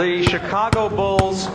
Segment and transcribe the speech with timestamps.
[0.00, 1.48] the Chicago Bulls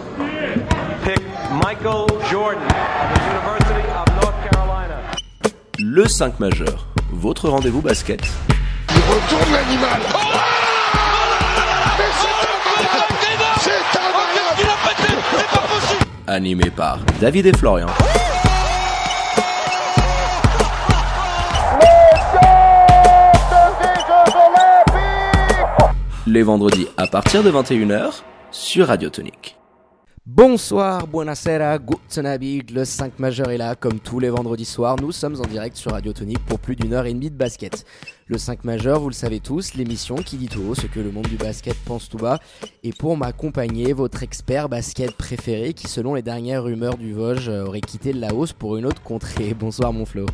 [1.03, 1.19] pick
[1.63, 2.69] Michael Jordan of
[3.11, 4.97] the University of North Carolina.
[5.79, 8.21] Le 5 majeur, votre rendez-vous basket.
[8.89, 9.99] Il retourne l'animal.
[10.13, 10.17] Oh
[13.61, 13.79] c'est
[16.27, 17.87] Animé par David et Florian.
[26.27, 28.21] Les vendredis à partir de 21h
[28.55, 29.57] sur Radio Tonique.
[30.25, 35.11] Bonsoir, buonasera, guten Abend, le 5 majeur est là, comme tous les vendredis soirs, nous
[35.11, 37.85] sommes en direct sur Radio Tonique pour plus d'une heure et demie de basket.
[38.27, 41.11] Le 5 majeur, vous le savez tous, l'émission qui dit tout haut ce que le
[41.11, 42.39] monde du basket pense tout bas,
[42.81, 47.81] et pour m'accompagner, votre expert basket préféré qui selon les dernières rumeurs du Vosges aurait
[47.81, 49.53] quitté le Laos pour une autre contrée.
[49.59, 50.25] Bonsoir mon Flo.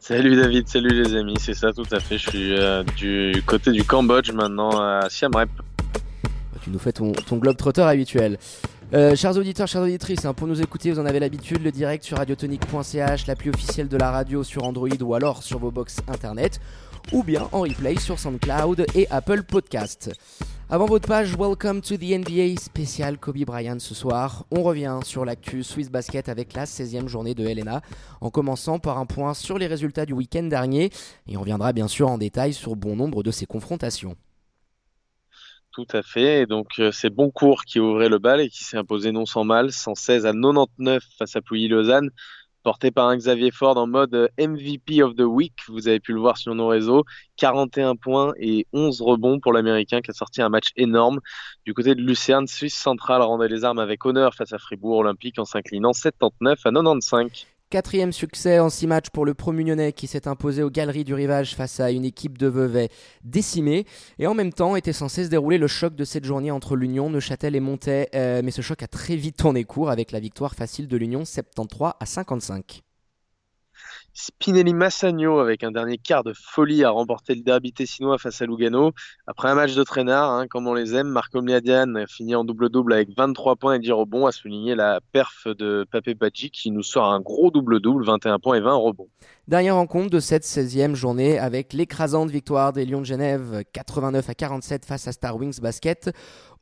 [0.00, 3.72] Salut David, salut les amis, c'est ça tout à fait, je suis euh, du côté
[3.72, 5.50] du Cambodge maintenant à Siam Reap.
[6.62, 8.38] Tu nous fais ton, globe trotteur habituel.
[8.94, 12.04] Euh, chers auditeurs, chères auditrices, hein, pour nous écouter, vous en avez l'habitude, le direct
[12.04, 16.60] sur radiotonique.ch, l'appli officielle de la radio sur Android ou alors sur vos box internet,
[17.10, 20.12] ou bien en replay sur SoundCloud et Apple Podcast.
[20.70, 24.46] Avant votre page, welcome to the NBA spécial Kobe Bryant ce soir.
[24.52, 27.82] On revient sur l'actu Swiss Basket avec la 16e journée de Helena,
[28.20, 30.90] en commençant par un point sur les résultats du week-end dernier,
[31.26, 34.16] et on reviendra bien sûr en détail sur bon nombre de ces confrontations.
[35.72, 36.42] Tout à fait.
[36.42, 39.44] Et donc, euh, c'est Boncourt qui ouvrait le bal et qui s'est imposé non sans
[39.44, 42.10] mal, 116 à 99 face à Pouilly-Lausanne,
[42.62, 45.54] porté par un Xavier Ford en mode euh, MVP of the Week.
[45.68, 47.04] Vous avez pu le voir sur nos réseaux.
[47.36, 51.20] 41 points et 11 rebonds pour l'Américain qui a sorti un match énorme.
[51.64, 55.38] Du côté de Lucerne, Suisse centrale rendait les armes avec honneur face à Fribourg Olympique
[55.38, 57.46] en s'inclinant 79 à 95.
[57.72, 61.54] Quatrième succès en six matchs pour le Promugnonnais qui s'est imposé aux galeries du rivage
[61.54, 62.90] face à une équipe de Vevey
[63.24, 63.86] décimée.
[64.18, 67.08] Et en même temps était censé se dérouler le choc de cette journée entre l'Union,
[67.08, 68.10] Neuchâtel et Montais.
[68.14, 71.24] Euh, mais ce choc a très vite tourné court avec la victoire facile de l'Union
[71.24, 72.82] 73 à 55.
[74.14, 78.46] Spinelli Massagno avec un dernier quart de folie a remporté le derby tessinois face à
[78.46, 78.92] Lugano.
[79.26, 82.44] Après un match de traînard, hein, comme on les aime, Marco Mliadian a fini en
[82.44, 86.70] double-double avec 23 points et 10 rebonds, a souligné la perf de Pape Badji qui
[86.70, 89.08] nous sort un gros double-double, 21 points et 20 rebonds.
[89.48, 94.34] Dernière rencontre de cette 16e journée avec l'écrasante victoire des Lions de Genève 89 à
[94.34, 96.10] 47 face à Star Wings Basket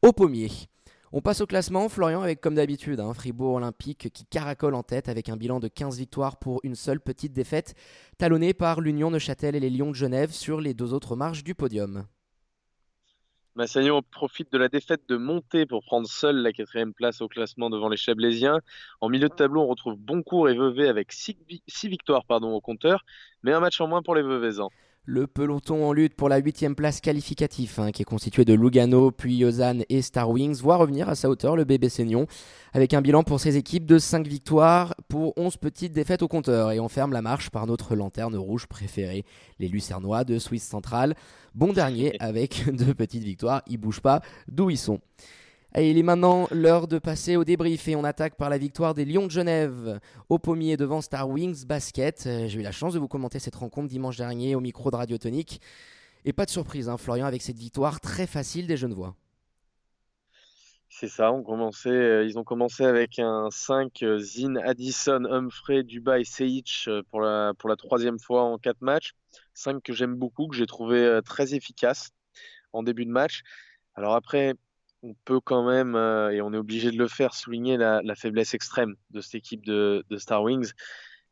[0.03, 0.51] au pommier.
[1.13, 5.09] On passe au classement, Florian, avec comme d'habitude un Fribourg Olympique qui caracole en tête
[5.09, 7.75] avec un bilan de 15 victoires pour une seule petite défaite,
[8.17, 11.57] talonné par l'Union Neuchâtel et les Lions de Genève sur les deux autres marches du
[11.57, 12.07] podium.
[13.57, 17.71] Massagnon profite de la défaite de monter pour prendre seul la quatrième place au classement
[17.71, 18.61] devant les Chablaisiens.
[19.01, 21.37] En milieu de tableau, on retrouve Boncourt et Vevey avec 6
[21.89, 23.05] victoires pardon, au compteur,
[23.43, 24.71] mais un match en moins pour les Veveysans.
[25.13, 29.11] Le peloton en lutte pour la huitième place qualificative, hein, qui est constitué de Lugano,
[29.11, 32.29] puis Lausanne et Star Wings, voit revenir à sa hauteur le bébé Seignon,
[32.73, 36.71] avec un bilan pour ses équipes de 5 victoires pour 11 petites défaites au compteur.
[36.71, 39.25] Et on ferme la marche par notre lanterne rouge préférée,
[39.59, 41.17] les Lucernois de Suisse centrale.
[41.57, 45.01] Bon dernier avec deux petites victoires, ils bougent pas d'où ils sont?
[45.77, 49.05] Il est maintenant l'heure de passer au débrief et on attaque par la victoire des
[49.05, 52.25] Lions de Genève au pommier devant Star Wings Basket.
[52.27, 54.97] Euh, J'ai eu la chance de vous commenter cette rencontre dimanche dernier au micro de
[54.97, 55.61] Radio Tonique.
[56.25, 59.15] Et pas de surprise, hein, Florian, avec cette victoire très facile des Genevois.
[60.89, 65.85] C'est ça, on commençait, euh, ils ont commencé avec un 5 euh, Zin, Addison, Humphrey,
[65.85, 69.13] Dubai, Seic pour la, pour la troisième fois en quatre matchs.
[69.55, 72.11] 5 que j'aime beaucoup, que j'ai trouvé très efficace
[72.73, 73.43] en début de match.
[73.95, 74.57] Alors après,
[75.03, 78.15] on peut quand même, euh, et on est obligé de le faire, souligner la, la
[78.15, 80.73] faiblesse extrême de cette équipe de, de Star Wings.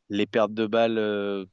[0.09, 1.45] Les pertes de balles euh,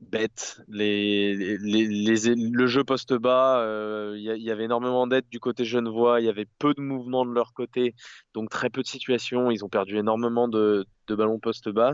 [0.00, 5.40] bêtes, les, les, les- le jeu poste bas, euh, il y, avait énormément d'aide du
[5.40, 7.94] côté genevois, il y avait peu de mouvements de leur côté,
[8.34, 9.50] donc très peu de situations.
[9.50, 11.92] Ils ont perdu énormément de, de ballons poste bas.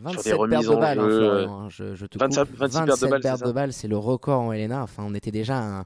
[0.00, 2.56] 27 des remises pertes de en balles, hein, Florian, hein, je, je te 27 coupe.
[2.56, 4.82] 26 pertes de balles, c'est pertes ça de balles, c'est le record en Helena.
[4.82, 5.84] Enfin, on était déjà à un,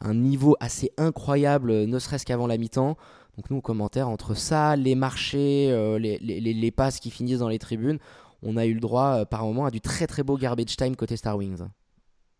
[0.00, 2.96] un niveau assez incroyable, euh, ne serait-ce qu'avant la mi-temps.
[3.36, 7.98] Donc nous, commentaires, entre ça, les marchés, euh, les, passes qui finissent dans les tribunes,
[8.42, 10.96] on a eu le droit euh, par moment à du très très beau garbage time
[10.96, 11.62] côté Star Wings.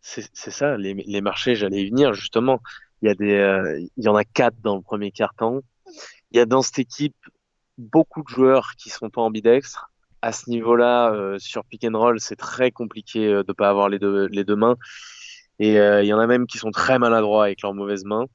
[0.01, 2.61] C'est ça, les, marchés, j'allais y venir justement.
[3.03, 5.61] Il y a des, il y en a quatre dans le premier quart-temps.
[6.31, 7.17] Il y a dans cette équipe
[7.77, 9.91] beaucoup de joueurs qui sont pas ambidextres.
[10.23, 14.27] À ce niveau-là, sur pick and roll, c'est très compliqué de pas avoir les deux,
[14.27, 14.77] les deux mains.
[15.59, 18.27] Et euh, il y en a même qui sont très maladroits avec leurs mauvaises mains.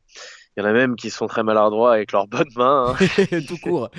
[0.56, 2.96] Il y en a même qui sont très maladroits avec leurs bonnes mains.
[3.00, 3.42] hein.
[3.48, 3.90] Tout court.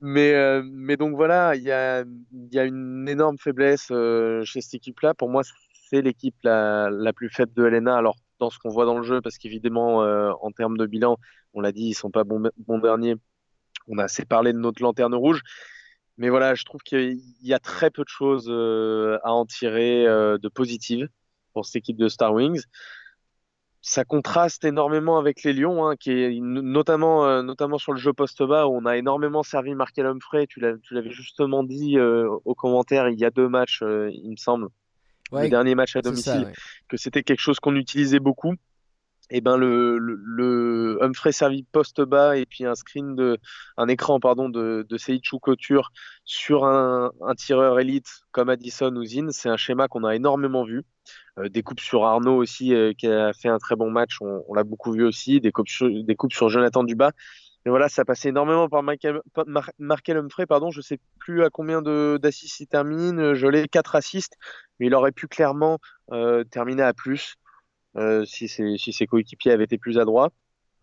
[0.00, 4.44] Mais, euh, mais donc voilà, il y a, il y a une énorme faiblesse euh,
[4.44, 5.14] chez cette équipe-là.
[5.14, 5.42] Pour moi,
[5.88, 7.96] c'est l'équipe la, la plus faible de Helena.
[7.96, 11.18] Alors, dans ce qu'on voit dans le jeu, parce qu'évidemment, en termes de bilan,
[11.52, 13.16] on l'a dit, ils sont pas bons, derniers.
[13.86, 15.42] On a assez parlé de notre lanterne rouge.
[16.16, 20.48] Mais voilà, je trouve qu'il y a très peu de choses à en tirer de
[20.48, 21.08] positives
[21.52, 22.62] pour cette équipe de Star Wings.
[23.82, 28.12] Ça contraste énormément avec les Lions, hein, qui est notamment, euh, notamment sur le jeu
[28.12, 30.46] poste bas où on a énormément servi Markel Humphrey.
[30.46, 34.68] Tu l'avais justement dit au commentaire il y a deux matchs, il me semble,
[35.32, 36.52] le dernier match à domicile,
[36.88, 38.54] que c'était quelque chose qu'on utilisait beaucoup
[39.32, 43.38] et eh ben le, Humphrey servi poste bas et puis un screen de
[43.76, 45.92] un écran pardon de, de Seichu Couture
[46.24, 50.82] sur un, tireur élite comme Addison ou Zin, c'est un schéma qu'on a énormément vu.
[51.38, 54.54] Euh, des coupes sur Arnaud aussi euh, qui a fait un très bon match, on,
[54.54, 55.40] l'a beaucoup vu aussi.
[55.40, 57.12] Des coupes, sur, des coupes sur Jonathan Dubas.
[57.64, 59.20] Mais voilà, ça passait énormément par Michael,
[59.78, 64.38] Markel Humphrey, pardon, je sais plus à combien d'assists il termine, je l'ai 4 assists,
[64.78, 65.78] mais il aurait pu clairement
[66.12, 67.34] euh, terminer à plus.
[67.96, 70.30] Euh, si, ses, si ses coéquipiers avaient été plus adroits.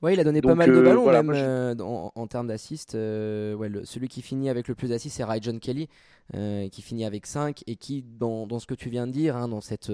[0.02, 2.94] Ouais, il a donné pas mal de euh, ballons même euh, en, termes d'assists.
[2.94, 5.90] ouais, celui qui finit avec le plus d'assists, c'est Ryan Kelly,
[6.34, 9.48] qui finit avec 5 et qui, dans, dans, ce que tu viens de dire, hein,
[9.48, 9.92] dans cette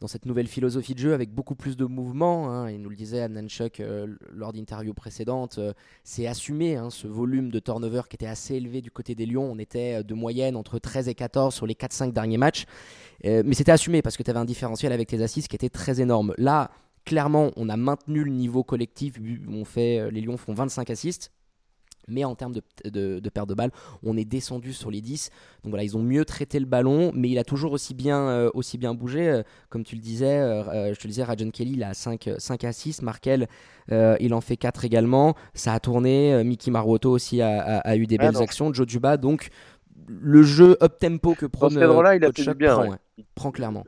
[0.00, 2.50] dans cette nouvelle philosophie de jeu avec beaucoup plus de mouvements.
[2.50, 2.70] Hein.
[2.70, 5.58] il nous le disait Amnan Chuck euh, lors d'interviews précédentes.
[5.58, 5.72] Euh,
[6.04, 9.50] c'est assumé hein, ce volume de turnover qui était assez élevé du côté des Lions.
[9.50, 12.66] On était euh, de moyenne entre 13 et 14 sur les 4-5 derniers matchs.
[13.24, 16.00] mais c'était assumé parce que tu avais un différentiel avec tes assists qui était très
[16.00, 16.34] énorme.
[16.36, 16.70] Là,
[17.04, 19.14] clairement, on a maintenu le niveau collectif.
[19.48, 21.30] On fait, les Lions font 25 assists.
[22.08, 22.62] Mais en termes de,
[23.20, 23.72] de, perte de balles,
[24.02, 25.30] on est descendu sur les 10.
[25.64, 28.50] Donc voilà, ils ont mieux traité le ballon, mais il a toujours aussi bien, euh,
[28.54, 29.28] aussi bien bougé.
[29.28, 32.30] Euh, comme tu le disais, euh, je te le disais, Rajon Kelly, il a 5,
[32.38, 33.02] 5 à 6.
[33.02, 33.48] Markel,
[33.90, 35.34] il en fait 4 également.
[35.54, 36.42] Ça a tourné.
[36.44, 38.72] Mickey Maruoto aussi a, eu des belles actions.
[38.72, 39.48] Joe Duba, donc
[40.08, 42.98] le jeu up-tempo que prend là il a fait bien.
[43.18, 43.84] Il prend clairement.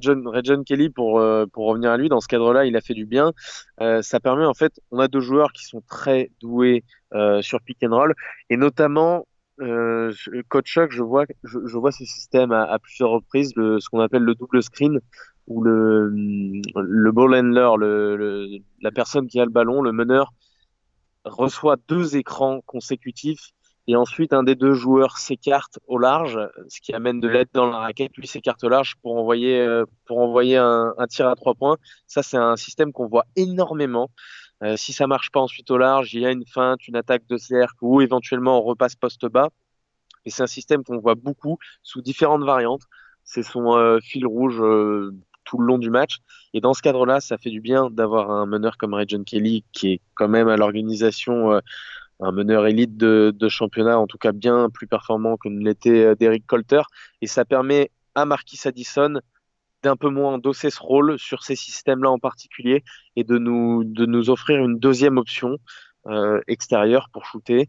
[0.00, 3.06] John Kelly, pour, euh, pour revenir à lui, dans ce cadre-là, il a fait du
[3.06, 3.32] bien.
[3.80, 6.84] Euh, ça permet, en fait, on a deux joueurs qui sont très doués
[7.14, 8.14] euh, sur pick and roll,
[8.50, 9.26] et notamment,
[9.60, 10.12] euh,
[10.48, 14.22] Coach Chuck, je vois, je, je vois ce système à, plusieurs reprises, ce qu'on appelle
[14.22, 15.00] le double screen,
[15.46, 20.32] où le, le ball handler, le, le, la personne qui a le ballon, le meneur,
[21.24, 23.52] reçoit deux écrans consécutifs
[23.88, 26.38] et ensuite un des deux joueurs s'écarte au large,
[26.68, 29.84] ce qui amène de l'aide dans la raquette, lui s'écarte au large pour envoyer euh,
[30.06, 31.76] pour envoyer un, tir à trois points.
[32.06, 34.10] Ça c'est un système qu'on voit énormément.
[34.62, 37.26] Euh, si ça marche pas ensuite au large, il y a une feinte, une attaque
[37.28, 39.48] de cercle ou éventuellement on repasse poste bas.
[40.24, 42.82] Et c'est un système qu'on voit beaucoup sous différentes variantes.
[43.24, 44.62] C'est son euh, fil rouge
[45.44, 46.18] tout le long du match.
[46.54, 49.94] Et dans ce cadre-là, ça fait du bien d'avoir un meneur comme John Kelly qui
[49.94, 51.60] est quand même à l'organisation
[52.22, 56.04] un meneur élite de, de, championnat, en tout cas bien plus performant que ne l'était
[56.04, 56.82] euh, Derek Colter.
[57.20, 59.20] Et ça permet à Marquis Addison
[59.82, 62.84] d'un peu moins endosser ce rôle sur ces systèmes-là en particulier
[63.16, 65.58] et de nous, de nous offrir une deuxième option
[66.06, 67.68] euh, extérieure pour shooter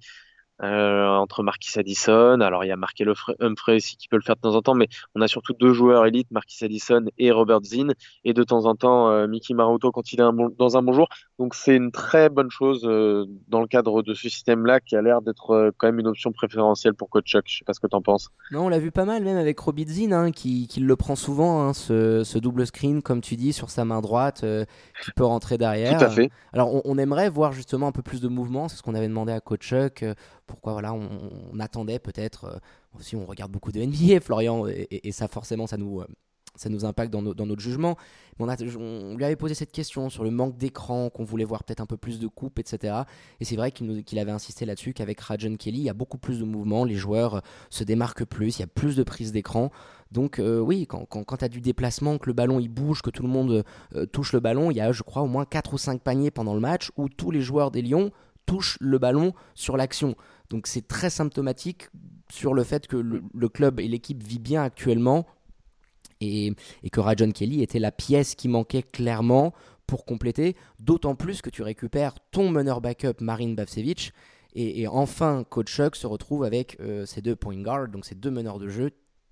[0.63, 2.39] entre Marquis Addison.
[2.41, 4.75] Alors il y a Markel Humphrey aussi qui peut le faire de temps en temps,
[4.75, 7.93] mais on a surtout deux joueurs élites, Marquis Addison et Robert Zinn,
[8.23, 10.81] et de temps en temps euh, Mickey Maruto quand il est un bon, dans un
[10.81, 11.07] bon jour.
[11.39, 15.01] Donc c'est une très bonne chose euh, dans le cadre de ce système-là qui a
[15.01, 17.43] l'air d'être euh, quand même une option préférentielle pour Coach Chuck.
[17.47, 18.29] Je sais pas ce que tu en penses.
[18.51, 21.15] Non, on l'a vu pas mal même avec Robert Zinn hein, qui, qui, le prend
[21.15, 24.45] souvent, hein, ce, ce, double screen comme tu dis sur sa main droite
[25.03, 25.97] qui peut rentrer derrière.
[25.97, 26.29] Tout à fait.
[26.51, 29.07] Alors on, on, aimerait voir justement un peu plus de mouvement, c'est ce qu'on avait
[29.07, 30.03] demandé à Coach Chuck
[30.53, 32.57] pourquoi voilà, on, attendait peut-être, euh,
[32.99, 36.07] si on regarde beaucoup de NBA, Florian, et, ça forcément, ça nous, euh,
[36.55, 37.97] ça nous impacte dans, notre jugement.
[38.37, 41.79] on, on, lui avait posé cette question sur le manque d'écran, qu'on voulait voir peut-être
[41.79, 43.01] un peu plus de coupes, etc.
[43.39, 46.39] Et c'est vrai qu'il avait insisté là-dessus qu'avec Rajon Kelly, il y a beaucoup plus
[46.39, 47.41] de mouvements, les joueurs euh,
[47.71, 49.71] se démarquent plus, il y a plus de prise d'écran.
[50.11, 53.23] Donc oui, quand, quand, tu as du déplacement, que le ballon il bouge, que tout
[53.23, 53.63] le monde
[54.11, 56.53] touche le ballon, il y a je crois au moins 4 ou 5 paniers pendant
[56.53, 58.11] le match où tous les joueurs des Lions
[58.45, 60.15] touchent le ballon sur l'action.
[60.53, 61.89] Donc c'est très symptomatique
[62.29, 65.25] sur le fait que le, club et l'équipe vit bien actuellement
[66.21, 66.53] et,
[66.91, 69.51] que Rajon Kelly était la pièce qui manquait clairement
[69.87, 74.13] pour compléter, d'autant plus que tu récupères ton meneur backup Marine Bavcevic
[74.53, 78.29] et, enfin Coach Chuck se retrouve avec euh, ses deux point guards, donc ces deux
[78.29, 78.91] meneurs de jeu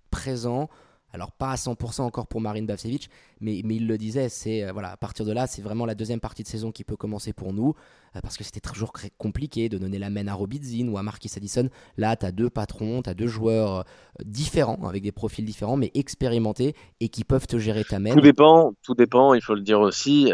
[0.10, 0.70] présents
[1.13, 4.72] alors pas à 100% encore pour Marine Bavcevic, mais, mais il le disait, c'est euh,
[4.72, 7.34] voilà, à partir de là, c'est vraiment la deuxième partie de saison qui peut commencer
[7.34, 7.74] pour nous,
[8.15, 11.32] euh, parce que c'était toujours compliqué de donner la main à Robidzin ou à Marquis
[11.36, 11.70] Addison.
[11.98, 13.84] Là, tu as deux patrons, tu as deux joueurs euh,
[14.24, 18.13] différents, avec des profils différents, mais expérimentés et qui peuvent te gérer ta main.
[18.13, 20.32] Tout dépend, tout dépend, il faut le dire aussi,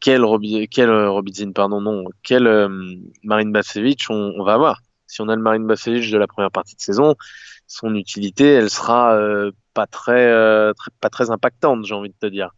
[0.00, 2.68] quel, Robi quel Robidzin, pardon, non, quel
[3.22, 4.82] Marine Bavcevic on, on, va avoir.
[5.06, 7.16] Si on a le Marine Bavcevic de la première partie de saison,
[7.66, 9.16] son utilité, elle sera
[9.74, 12.50] pas très, euh, très, pas très impactante, j'ai envie de te dire.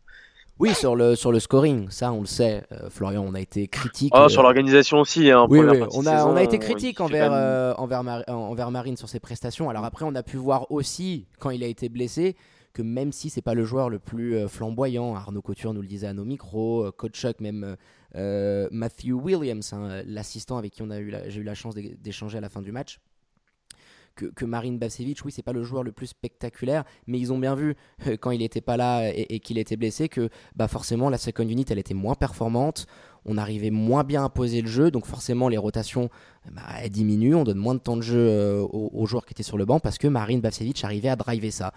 [0.60, 3.66] Oui, sur le, sur le scoring, ça on le sait, euh, Florian, on a été
[3.66, 4.12] critique.
[4.14, 5.30] Oh, euh, sur l'organisation aussi.
[5.30, 5.68] Hein, Oui, on
[6.06, 9.68] a, saison, on a été critique envers, même- envers, Mar- envers Marine sur ses prestations.
[9.68, 12.36] Alors après, on a pu voir aussi, quand il a été blessé,
[12.72, 16.06] que même si c'est pas le joueur le plus flamboyant, Arnaud Couture nous le disait
[16.08, 17.76] à nos micros, Coach Chuck, même
[18.16, 21.74] euh, Matthew Williams, hein, l'assistant avec qui on a eu la- j'ai eu la chance
[21.74, 23.00] d'é- d'échanger à la fin du match,
[24.14, 27.54] que, Marine Bavcevic, oui, c'est pas le joueur le plus spectaculaire, mais ils ont bien
[27.54, 31.18] vu euh, quand il était pas là et, qu'il était blessé que bah forcément la
[31.18, 32.86] second unit elle était moins performante,
[33.24, 36.10] on arrivait moins bien à poser le jeu, donc forcément les rotations
[36.52, 39.32] bah, elles diminuent, on donne moins de temps de jeu euh, aux, aux joueurs qui
[39.32, 41.72] étaient sur le banc parce que Marine Bavcevic arrivait à driver ça.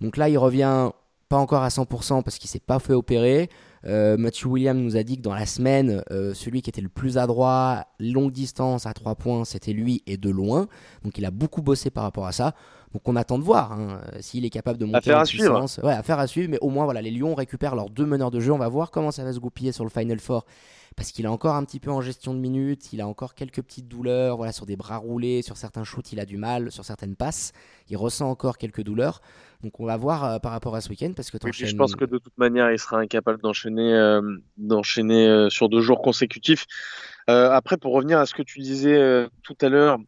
[0.00, 0.90] Donc là il revient
[1.28, 3.50] pas encore à 100% parce qu'il s'est pas fait opérer.
[3.86, 6.88] Euh, Matthew Williams nous a dit que dans la semaine, euh, celui qui était le
[6.88, 10.66] plus adroit, longue distance à 3 points, c'était lui et de loin.
[11.04, 12.54] Donc il a beaucoup bossé par rapport à ça.
[12.92, 15.24] Donc on attend de voir hein, euh, s'il est capable de monter Affaire en à
[15.24, 15.44] suivre.
[15.44, 15.80] puissance.
[15.82, 16.48] Ouais, affaire à suivre.
[16.50, 18.52] Mais au moins voilà, les Lions récupèrent leurs deux meneurs de jeu.
[18.52, 20.44] On va voir comment ça va se goupiller sur le Final Four.
[20.96, 23.60] Parce qu'il est encore un petit peu en gestion de minutes, il a encore quelques
[23.60, 26.86] petites douleurs, voilà, sur des bras roulés, sur certains shoots, il a du mal, sur
[26.86, 27.52] certaines passes,
[27.90, 29.20] il ressent encore quelques douleurs.
[29.62, 31.96] Donc on va voir euh, par rapport à ce week-end parce que Oui, je pense
[31.96, 34.22] que de toute manière, il sera incapable d'enchaîner euh,
[34.56, 36.66] d'enchaîner euh, sur deux jours consécutifs.
[37.28, 39.98] Après, pour revenir à ce que tu disais tout à l'heure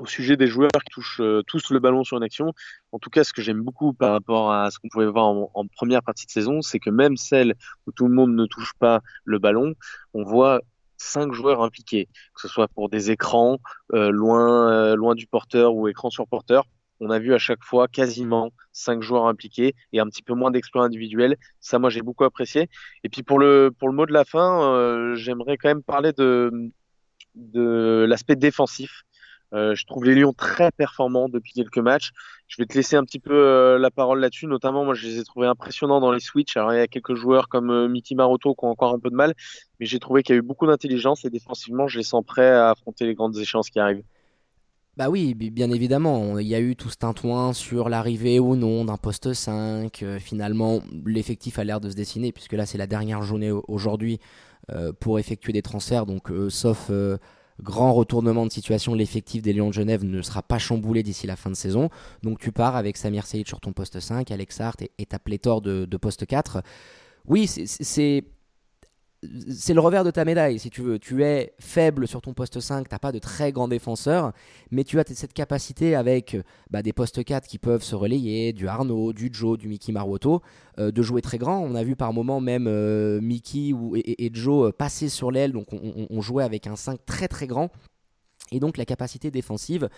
[0.00, 2.52] au sujet des joueurs qui touchent euh, tous le ballon sur une action,
[2.92, 5.66] en tout cas, ce que j'aime beaucoup par rapport à ce qu'on pouvait voir en,
[5.76, 7.54] première partie de saison, c'est que même celle
[7.86, 9.74] où tout le monde ne touche pas le ballon,
[10.14, 10.60] on voit
[10.96, 13.58] cinq joueurs impliqués, que ce soit pour des écrans
[13.92, 16.64] euh, loin, euh, loin du porteur ou écran sur porteur.
[17.00, 20.50] On a vu à chaque fois quasiment cinq joueurs impliqués et un petit peu moins
[20.50, 21.36] d'exploits individuels.
[21.60, 22.68] Ça, moi, j'ai beaucoup apprécié.
[23.04, 26.72] Et puis pour le pour le mot de la fin, j'aimerais quand même parler de
[27.36, 29.04] de l'aspect défensif.
[29.54, 32.10] Euh, je trouve les Lions très performants depuis quelques matchs.
[32.48, 34.46] Je vais te laisser un petit peu euh, la parole là-dessus.
[34.46, 36.56] Notamment, moi, je les ai trouvés impressionnants dans les switches.
[36.56, 39.10] Alors, il y a quelques joueurs comme euh, Mickey Maroto qui ont encore un peu
[39.10, 39.34] de mal,
[39.80, 42.50] mais j'ai trouvé qu'il y a eu beaucoup d'intelligence et défensivement, je les sens prêts
[42.50, 44.04] à affronter les grandes échéances qui arrivent.
[44.96, 46.38] Bah oui, bi- bien évidemment.
[46.40, 50.02] Il y a eu tout ce tintouin sur l'arrivée ou non d'un poste 5.
[50.02, 53.64] Euh, finalement, l'effectif a l'air de se dessiner, puisque là, c'est la dernière journée au-
[53.68, 54.18] aujourd'hui
[55.00, 56.04] pour effectuer des transferts.
[56.04, 56.90] Donc, sauf
[57.62, 61.36] grand retournement de situation, l'effectif des Lions de Genève ne sera pas chamboulé d'ici la
[61.36, 61.90] fin de saison.
[62.22, 65.60] Donc, tu pars avec Samir Seyid sur ton poste 5, Alex Hart et, ta pléthore
[65.60, 66.62] de, de poste 4.
[67.26, 68.24] Oui, c'est-
[69.50, 70.98] c'est le revers de ta médaille, si tu veux.
[70.98, 74.32] Tu es faible sur ton poste 5, t'as pas de très grands défenseurs,
[74.70, 78.52] mais tu as cette capacité avec euh, bah, des postes 4 qui peuvent se relayer,
[78.52, 80.40] du Arnaud, du Joe, du Mickey Maruoto,
[80.78, 81.58] euh, de jouer très grand.
[81.58, 85.72] On a vu par moments même euh, Mickey ou, et, Joe passer sur l'aile, donc
[85.72, 87.70] on, on- on jouait avec un 5 très très grand.
[88.52, 89.88] Et donc la capacité défensive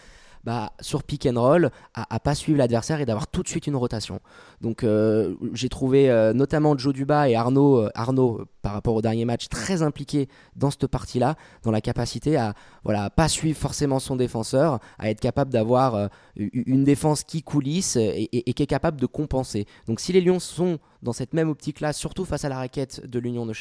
[0.44, 3.66] bah, sur pick and roll à, à pas suivre l'adversaire et d'avoir tout de suite
[3.66, 4.20] une rotation.
[4.60, 9.02] Donc euh, j'ai trouvé euh, notamment Joe Duba et Arnaud, euh, Arnaud par rapport au
[9.02, 12.54] dernier match très impliqués dans cette partie-là, dans la capacité à
[12.84, 16.10] voilà pas suivre forcément son défenseur, à être capable d'avoir
[16.52, 19.66] une défense qui coulisse et, qui est capable de compenser.
[19.86, 23.18] Donc si les Lions sont dans cette même optique-là, surtout face à la raquette de
[23.18, 23.52] l'Union de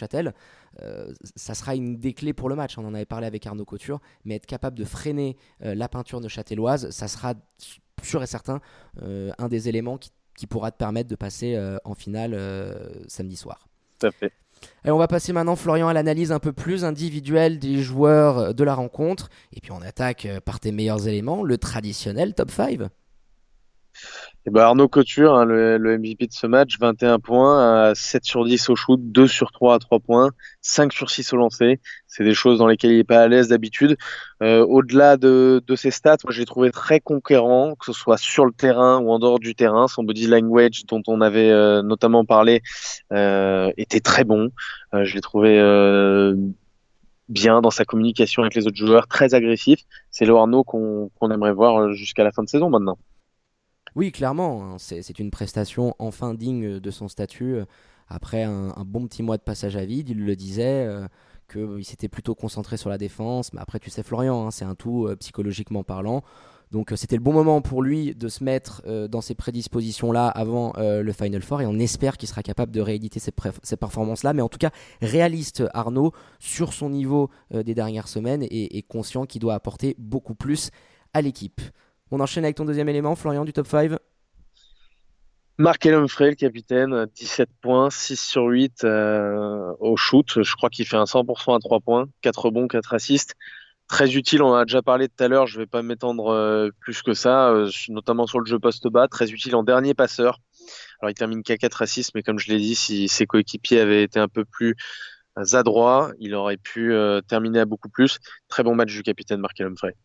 [0.81, 2.77] euh, ça sera une des clés pour le match.
[2.77, 6.21] On en avait parlé avec Arnaud Couture, mais être capable de freiner euh, la peinture
[6.21, 7.33] de ça sera
[8.01, 8.61] sûr et certain
[9.01, 12.33] euh, un des éléments qui, qui pourra te permettre de passer en finale
[13.07, 13.67] samedi soir.
[13.99, 14.31] Tout à fait.
[14.85, 18.63] Et on va passer maintenant, Florian, à l'analyse un peu plus individuelle des joueurs de
[18.63, 19.29] la rencontre.
[19.53, 22.79] Et puis on attaque euh, par tes meilleurs éléments, le traditionnel top 5.
[24.45, 28.45] Et ben Arnaud Couture, hein, le, MVP de ce match, 21 points, à 7 sur
[28.45, 31.79] 10 au shoot, 2 sur 3 à 3 points, 5 sur 6 au lancer.
[32.07, 33.97] C'est des choses dans lesquelles il n'est pas à l'aise d'habitude.
[34.41, 38.53] Euh, Au-delà de, ses stats, je l'ai trouvé très conquérant, que ce soit sur le
[38.53, 39.89] terrain ou en dehors du terrain.
[39.89, 42.61] Son body language, dont on avait euh, notamment parlé,
[43.11, 44.51] euh, était très bon.
[44.93, 45.59] Je l'ai trouvé
[47.27, 49.81] bien dans sa communication avec les autres joueurs, très agressif.
[50.11, 52.97] C'est le Arnaud qu'on aimerait voir jusqu'à la fin de saison maintenant.
[53.95, 57.55] Oui, clairement, hein, c'est une prestation enfin digne de son statut.
[57.55, 57.65] euh,
[58.07, 61.07] Après un, bon petit mois de passage à vide, il le disait, euh,
[61.51, 63.53] qu'il s'était plutôt concentré sur la défense.
[63.53, 66.23] Mais après, tu sais, Florian, hein, c'est un tout euh, psychologiquement parlant.
[66.71, 70.27] Donc euh, c'était le bon moment pour lui de se mettre euh, dans ces prédispositions-là
[70.27, 73.31] avant euh, le Final Four et on espère qu'il sera capable de rééditer ces,
[73.63, 74.33] ces performances-là.
[74.33, 74.69] Mais en tout cas,
[75.01, 80.35] réaliste Arnaud sur son niveau euh, des dernières semaines et conscient qu'il doit apporter beaucoup
[80.35, 80.69] plus
[81.15, 81.59] à l'équipe.
[82.11, 83.91] On enchaîne avec ton deuxième élément, Florian, du top 5.
[85.59, 90.41] Mark Humphrey, le capitaine, 17 points, 6 sur 8 euh, au shoot.
[90.41, 93.35] Je crois qu'il fait un 100% à 3 points, 4 rebonds, 4 assists.
[93.87, 96.69] Très utile, on en a déjà parlé tout à l'heure, je vais pas m'étendre euh,
[96.79, 99.07] plus que ça, euh, notamment sur le jeu poste bas.
[99.07, 100.39] Très utile en dernier passeur.
[101.01, 104.03] Alors il termine qu'à 4 assists, mais comme je l'ai dit, si ses coéquipiers avaient
[104.03, 104.75] été un peu plus
[105.35, 106.93] adroits, il aurait pu
[107.27, 108.19] terminer à beaucoup plus.
[108.47, 109.95] Très bon match du capitaine Markel Humphrey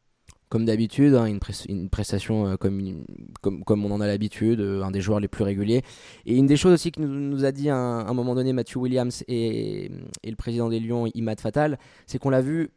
[0.48, 3.04] comme d'habitude, hein, une, prestation euh, comme,
[3.40, 5.82] comme, on en a l'habitude, euh, un des joueurs les plus réguliers.
[6.26, 9.24] Et une des choses aussi que nous, a dit à un, moment donné Matthew Williams
[9.26, 9.90] et,
[10.24, 12.70] le président des Lions, Imad Fatal, c'est qu'on l'a vu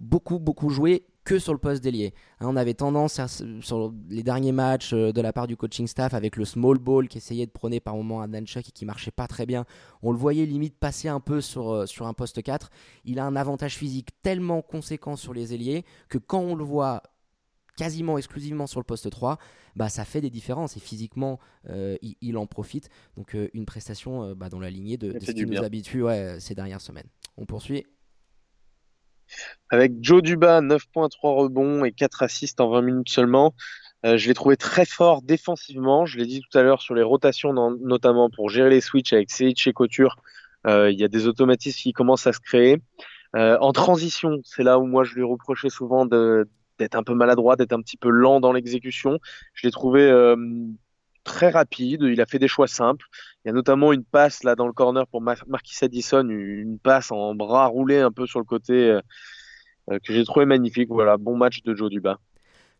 [0.00, 2.14] beaucoup, beaucoup jouer que sur le poste d'ailier.
[2.40, 3.20] Hein, on avait tendance,
[3.60, 7.06] sur les derniers matchs euh, de la part du coaching staff, avec le small ball
[7.08, 9.64] qui essayait de prôner par moment à Chuck et qui marchait pas très bien,
[10.02, 12.70] on le voyait limite passer un peu sur, sur un poste 4.
[13.04, 17.02] Il a un avantage physique tellement conséquent sur les ailiers que quand on le voit
[17.78, 19.38] quasiment exclusivement sur le poste 3,
[19.76, 21.38] bah, ça fait des différences et physiquement,
[21.70, 22.90] euh, il, en profite.
[23.16, 26.02] Donc euh, une prestation euh, bah, dans la lignée de, ce qui nous habitue
[26.40, 27.06] ces dernières semaines.
[27.36, 27.86] On poursuit.
[29.70, 33.54] Avec Joe Duba, 9.3 rebonds et 4 assists en 20 minutes seulement.
[34.04, 36.06] je l'ai trouvé très fort défensivement.
[36.06, 39.30] Je l'ai dit tout à l'heure sur les rotations, notamment pour gérer les switches avec
[39.30, 40.16] Seiich et Couture.
[40.66, 42.78] Il y a des automatismes qui commencent à se créer.
[43.34, 46.06] en transition, c'est là où moi je lui reprochais souvent
[46.78, 49.18] d'être un peu maladroit, d'être un petit peu lent dans l'exécution.
[49.52, 50.36] Je l'ai trouvé euh,
[51.24, 52.02] très rapide.
[52.02, 53.06] Il a fait des choix simples.
[53.44, 57.10] Il y a notamment une passe là dans le corner pour Marquis Addison, une passe
[57.10, 59.00] en bras roulé un peu sur le côté euh,
[59.90, 60.88] euh, que j'ai trouvé magnifique.
[60.90, 62.18] Voilà, bon match de Joe Duba.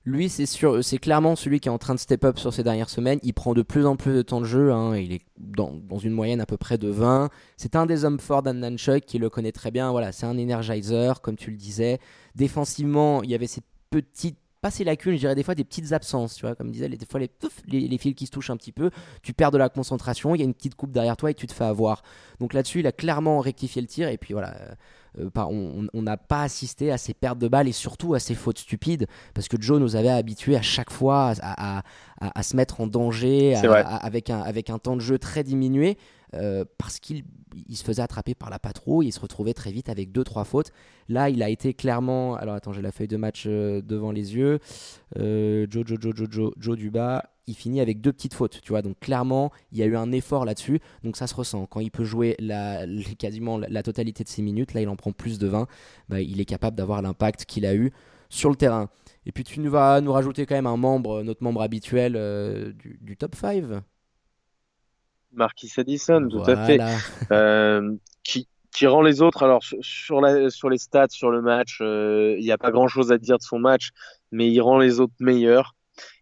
[0.05, 2.63] Lui, c'est sûr, c'est clairement celui qui est en train de step up sur ces
[2.63, 3.19] dernières semaines.
[3.23, 4.73] Il prend de plus en plus de temps de jeu.
[4.73, 4.97] Hein.
[4.97, 7.29] Il est dans, une moyenne à peu près de 20.
[7.59, 8.77] C'est un des hommes forts d'Annan
[9.07, 9.91] qui le connaît très bien.
[9.91, 11.99] Voilà, c'est un energizer, comme tu le disais.
[12.37, 15.93] Défensivement, il y avait ces petites pas ces lacunes, je dirais des fois des petites
[15.93, 17.31] absences, tu vois, comme disait, des fois les,
[17.69, 18.91] les, fils qui se touchent un petit peu,
[19.23, 21.47] tu perds de la concentration, il y a une petite coupe derrière toi et tu
[21.47, 22.03] te fais avoir.
[22.41, 24.75] Donc là-dessus, il a clairement rectifié le tir et puis voilà, euh,
[25.21, 28.59] euh, on n'a pas assisté à ces pertes de balles et surtout à ces fautes
[28.59, 31.83] stupides parce que Joe nous avait habitués à chaque fois à,
[32.21, 35.99] à, se mettre en danger avec, un, avec un temps de jeu très diminué.
[36.35, 37.25] Euh, parce qu'il
[37.73, 40.73] se faisait attraper par la patrouille, il se retrouvait très vite avec 2-3 fautes.
[41.09, 42.37] Là, il a été clairement.
[42.37, 44.59] Alors attends, j'ai la feuille de match euh, devant les yeux.
[45.19, 48.71] Euh, Joe, Joe, Joe, Joe, Joe, Joe Duba, il finit avec deux petites fautes, tu
[48.71, 48.83] vois.
[48.83, 50.81] Donc clairement, il y a eu un effort là-dessus.
[51.03, 51.67] Donc ça se ressent.
[51.67, 52.85] Quand il peut jouer la,
[53.19, 55.67] quasiment la totalité de ses minutes, là, il en prend plus de 20.
[56.09, 57.93] Bah, il est capable d'avoir l'impact qu'il a eu
[58.29, 58.91] sur le terrain.
[59.25, 62.13] Et puis tu vas nous rajouter quand même un membre, notre membre habituel
[62.79, 63.65] du, du top 5.
[65.33, 66.81] Marquis Addison, tout à fait.
[67.31, 69.43] Euh, qui, qui rend les autres.
[69.43, 72.89] Alors, sur, la, sur les stats, sur le match, euh, il n'y a pas grand
[72.89, 73.91] chose à dire de son match,
[74.33, 75.75] mais il rend les autres meilleurs.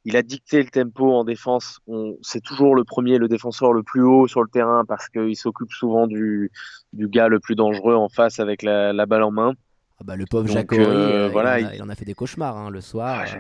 [0.05, 1.81] Il a dicté le tempo en défense.
[2.23, 5.73] C'est toujours le premier, le défenseur le plus haut sur le terrain parce qu'il s'occupe
[5.73, 6.51] souvent du,
[6.93, 9.53] du gars le plus dangereux en face avec la, la balle en main.
[9.99, 12.81] Ah bah, le pauvre Jacques euh, voilà, il, en a, fait des cauchemars hein, le
[12.81, 13.25] soir.
[13.27, 13.39] Ah,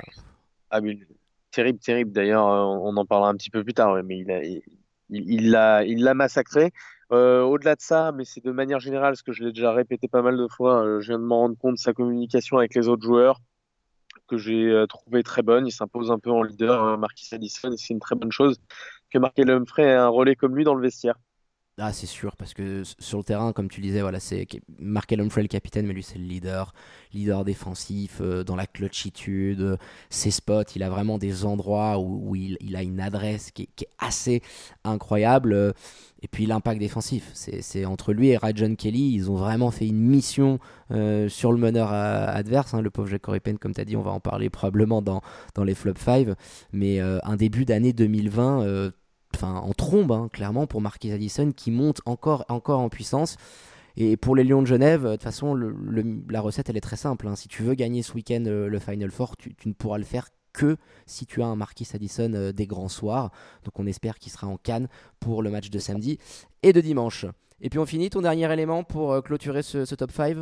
[0.70, 0.80] ah
[1.50, 2.12] terrible, terrible.
[2.12, 4.62] D'ailleurs, on en parlera un petit peu plus tard, mais il a, il
[5.10, 6.72] l'a il l'a massacré.
[7.12, 10.08] Euh, au-delà de ça, mais c'est de manière générale, ce que je l'ai déjà répété
[10.08, 12.88] pas mal de fois, euh, je viens de m'en rendre compte, sa communication avec les
[12.88, 13.40] autres joueurs,
[14.28, 15.66] que j'ai euh, trouvé très bonne.
[15.66, 18.58] Il s'impose un peu en leader, hein, Marquis Addison, et c'est une très bonne chose
[19.10, 21.16] que Markel Humphrey ait un relais comme lui dans le vestiaire.
[21.78, 25.42] Ah, c'est sûr, parce que sur le terrain, comme tu disais, voilà, c'est Markel Humphrey
[25.42, 26.72] le capitaine, mais lui c'est le leader,
[27.12, 29.76] leader défensif, euh, dans la clutchitude,
[30.08, 33.88] ses spots, il a vraiment des endroits où, il, il, a une adresse qui est,
[33.98, 34.40] assez
[34.84, 35.52] incroyable.
[35.52, 35.72] Euh,
[36.22, 40.00] et puis l'impact défensif, c'est entre lui et Rajon Kelly, ils ont vraiment fait une
[40.00, 40.58] mission
[40.92, 42.72] euh, sur le meneur adverse.
[42.72, 45.20] Hein, le pauvre Jack Corripen, comme tu as dit, on va en parler probablement dans,
[45.54, 46.28] dans les flop 5.
[46.72, 48.92] Mais un début d'année 2020
[49.36, 53.36] enfin en trombe, hein, clairement, pour Marquis Addison, qui monte encore, encore en puissance.
[53.96, 55.54] Et pour les Lions de Genève, de toute façon,
[56.28, 57.26] la recette, elle est très simple.
[57.28, 57.36] Hein.
[57.36, 60.28] Si tu veux gagner ce week-end euh, le Final Four, tu, ne pourras le faire
[60.52, 63.30] que si tu as un Marquis Addison euh, des grands soirs.
[63.64, 66.18] Donc on espère qu'il sera en Cannes pour le match de samedi
[66.62, 67.24] et de dimanche.
[67.60, 70.36] Et puis on finit ton dernier élément pour euh, clôturer ce, top 5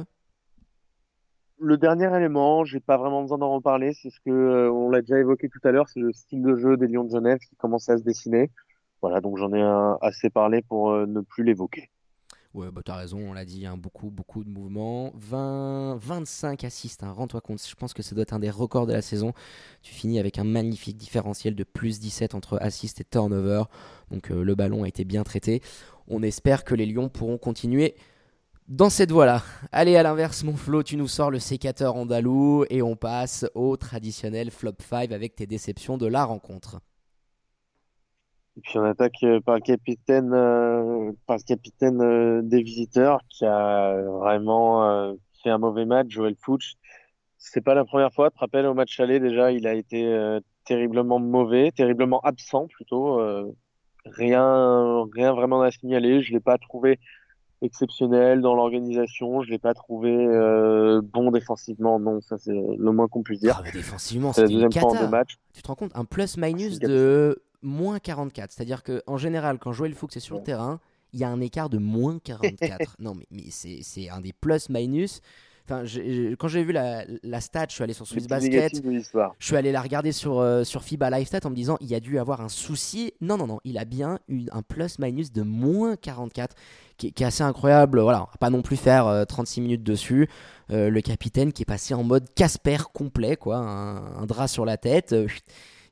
[1.60, 5.20] le dernier élément, j'ai pas vraiment besoin d'en reparler, c'est ce que on l'a déjà
[5.20, 7.88] évoqué tout à l'heure, c'est le style de jeu des Lions de Genève qui commence
[7.88, 8.50] à se dessiner.
[9.04, 9.60] Voilà, donc j'en ai
[10.00, 11.90] assez parlé pour euh, ne plus l'évoquer.
[12.54, 15.12] Ouais, bah t'as raison, on l'a dit, hein, beaucoup, beaucoup de mouvements.
[15.16, 18.86] 20, 25 assists, hein, rends-toi compte, je pense que ça doit être un des records
[18.86, 19.34] de la saison.
[19.82, 23.64] Tu finis avec un magnifique différentiel de plus 17 entre assists et turnover.
[24.10, 25.60] Donc euh, le ballon a été bien traité.
[26.08, 27.96] On espère que les Lions pourront continuer
[28.68, 29.42] dans cette voie-là.
[29.70, 33.76] Allez, à l'inverse, mon Flo, tu nous sors le sécateur andalou et on passe au
[33.76, 36.80] traditionnel flop 5 avec tes déceptions de la rencontre.
[38.56, 43.20] Et puis on attaque euh, par le capitaine, euh, par le capitaine euh, des visiteurs
[43.28, 46.74] qui a vraiment fait un mauvais match, Joel Fouch.
[47.36, 48.30] C'est pas la première fois.
[48.30, 53.20] Tu te rappelles au match aller déjà, il a été terriblement mauvais, terriblement absent plutôt.
[54.06, 56.22] rien, rien vraiment à signaler.
[56.22, 56.98] Je l'ai pas trouvé
[57.60, 59.42] exceptionnel dans l'organisation.
[59.42, 60.10] Je l'ai pas trouvé
[61.02, 62.00] bon défensivement.
[62.00, 63.60] Non, ça c'est le moins qu'on puisse dire.
[63.62, 65.36] Ah, défensivement, C'est la deuxième fois en deux matchs.
[65.52, 68.52] Tu te rends compte Un plus-minus de moins 44.
[68.52, 70.80] C'est-à-dire qu'en général, quand Joël Fuchs est sur le terrain,
[71.12, 72.96] il y a un écart de moins 44.
[73.00, 75.20] non, mais, mais c'est un des plus-minus.
[75.66, 75.84] Enfin,
[76.38, 78.70] quand j'ai vu la, la stat, je suis allé sur Swiss Basket.
[79.38, 81.86] Je suis allé la regarder sur, euh, sur FIBA Live Stat en me disant il
[81.86, 83.14] y a dû avoir un souci.
[83.22, 86.54] Non, non, non, il a bien eu un plus-minus de moins 44
[86.98, 87.98] qui, est- qui est assez incroyable.
[88.00, 90.28] Voilà, on va pas non plus faire euh, 36 minutes dessus.
[90.70, 94.66] Euh, le capitaine qui est passé en mode Casper complet, quoi, un, un drap sur
[94.66, 95.14] la tête.
[95.14, 95.26] Euh,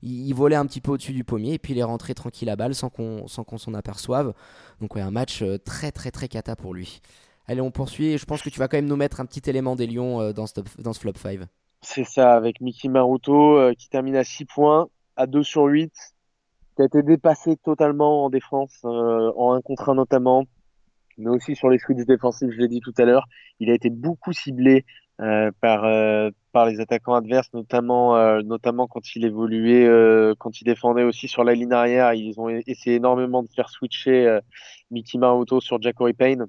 [0.02, 2.56] il, volait un petit peu au-dessus du pommier et puis il est rentré tranquille à
[2.56, 4.34] balle sans qu'on sans qu'on s'en aperçoive.
[4.80, 7.00] Donc, ouais, un match euh, très, très, très cata pour lui.
[7.46, 8.18] Allez, on poursuit.
[8.18, 10.32] Je pense que tu vas quand même nous mettre un petit élément des Lions euh,
[10.32, 11.40] dans, ce dans ce flop 5.
[11.82, 15.92] C'est ça, avec Mickey Maruto euh, qui termine à 6 points, à 2 sur 8,
[16.76, 20.44] qui a été dépassé totalement en défense, en 1 contre 1 notamment,
[21.18, 23.26] mais aussi sur les switches défensifs, je l'ai dit tout à l'heure.
[23.60, 24.84] Il a été beaucoup ciblé
[25.60, 30.64] par, euh, par les attaquants adverses, notamment, euh, notamment quand il évoluait, euh, quand il
[30.64, 32.14] défendait aussi sur la ligne arrière.
[32.14, 34.40] Ils ont essayé énormément de faire switcher euh,
[34.90, 36.46] Mickey Maruto sur Jackory Payne.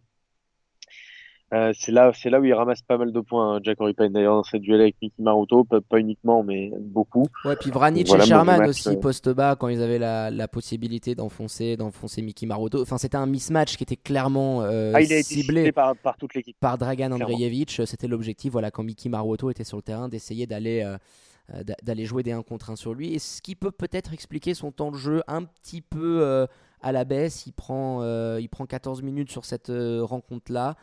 [1.54, 4.12] Euh, c'est là, c'est là où il ramasse pas mal de points, hein, Jackory Payne,
[4.14, 7.28] d'ailleurs, dans cette duel avec Mickey Maruto, pas, pas uniquement, mais beaucoup.
[7.46, 10.48] Ouais, puis Vranic Voilà, et Sherman match, aussi poste bas quand ils avaient la, la
[10.48, 12.82] possibilité d'enfoncer d'enfoncer Mickey Maroto.
[12.82, 16.18] Enfin, c'était un mismatch qui était clairement euh, Ah, il a été ciblé par, par
[16.18, 16.58] toute l'équipe.
[16.60, 17.12] par Dragan.
[17.12, 17.82] Andreevich.
[17.86, 22.06] C'était l'objectif, voilà, quand Mickey Maroto était sur le terrain, d'essayer d'aller euh, d'a- d'aller
[22.06, 23.14] jouer des 1 contre 1 sur lui.
[23.14, 26.48] Et ce qui peut peut-être expliquer son temps de jeu un petit peu euh,
[26.82, 27.46] à la baisse.
[27.46, 30.76] Il prend, euh, il prend 14 minutes sur cette euh, rencontre-là.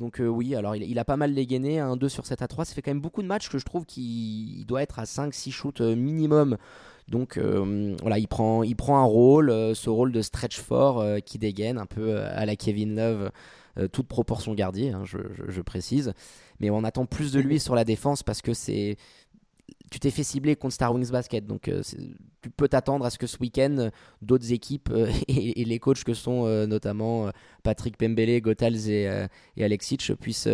[0.00, 2.66] Donc euh, oui, alors il, a pas mal dégainé, un 2 sur 7 à 3,
[2.66, 5.04] ça fait quand même beaucoup de matchs que je trouve qu'il il doit être à
[5.04, 6.58] 5-6 shoots euh, minimum.
[7.08, 11.86] Donc euh, voilà, il prend, un rôle, ce rôle de stretch fort qui dégaine un
[11.86, 13.30] peu à la Kevin Love,
[13.92, 16.12] toute proportion gardée, hein, je précise.
[16.58, 18.96] Mais on attend plus de lui sur la défense parce que c'est...
[19.90, 21.82] Tu t'es fait cibler contre Star Wings Basket, donc euh,
[22.42, 26.02] tu peux t'attendre à ce que ce week-end, euh, d'autres équipes euh, et, les coachs
[26.04, 27.30] que sont notamment
[27.62, 29.26] Patrick Pembele, Gotals et,
[29.56, 30.48] et Alexic puissent,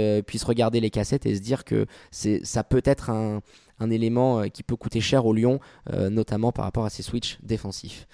[0.44, 3.40] regarder les cassettes et se dire que ça peut être un,
[3.78, 8.06] un élément qui peut coûter cher au Lyon, notamment par rapport à ses switches défensifs.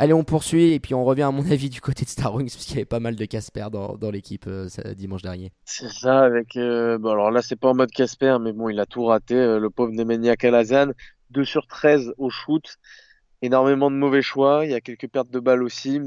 [0.00, 2.52] Allez, on poursuit et puis on revient à mon avis du côté de Star Wings
[2.52, 5.50] parce qu'il y avait pas mal de Casper dans, l'équipe euh, dimanche dernier.
[5.64, 6.56] C'est ça, avec.
[6.56, 9.34] euh, bon, alors là, c'est pas en mode Casper, mais bon, il a tout raté,
[9.34, 10.92] euh, le pauvre Nemanja Kalazan.
[11.30, 12.78] 2 sur 13 au shoot.
[13.42, 14.64] Énormément de mauvais choix.
[14.64, 16.00] Il y a quelques pertes de balles aussi.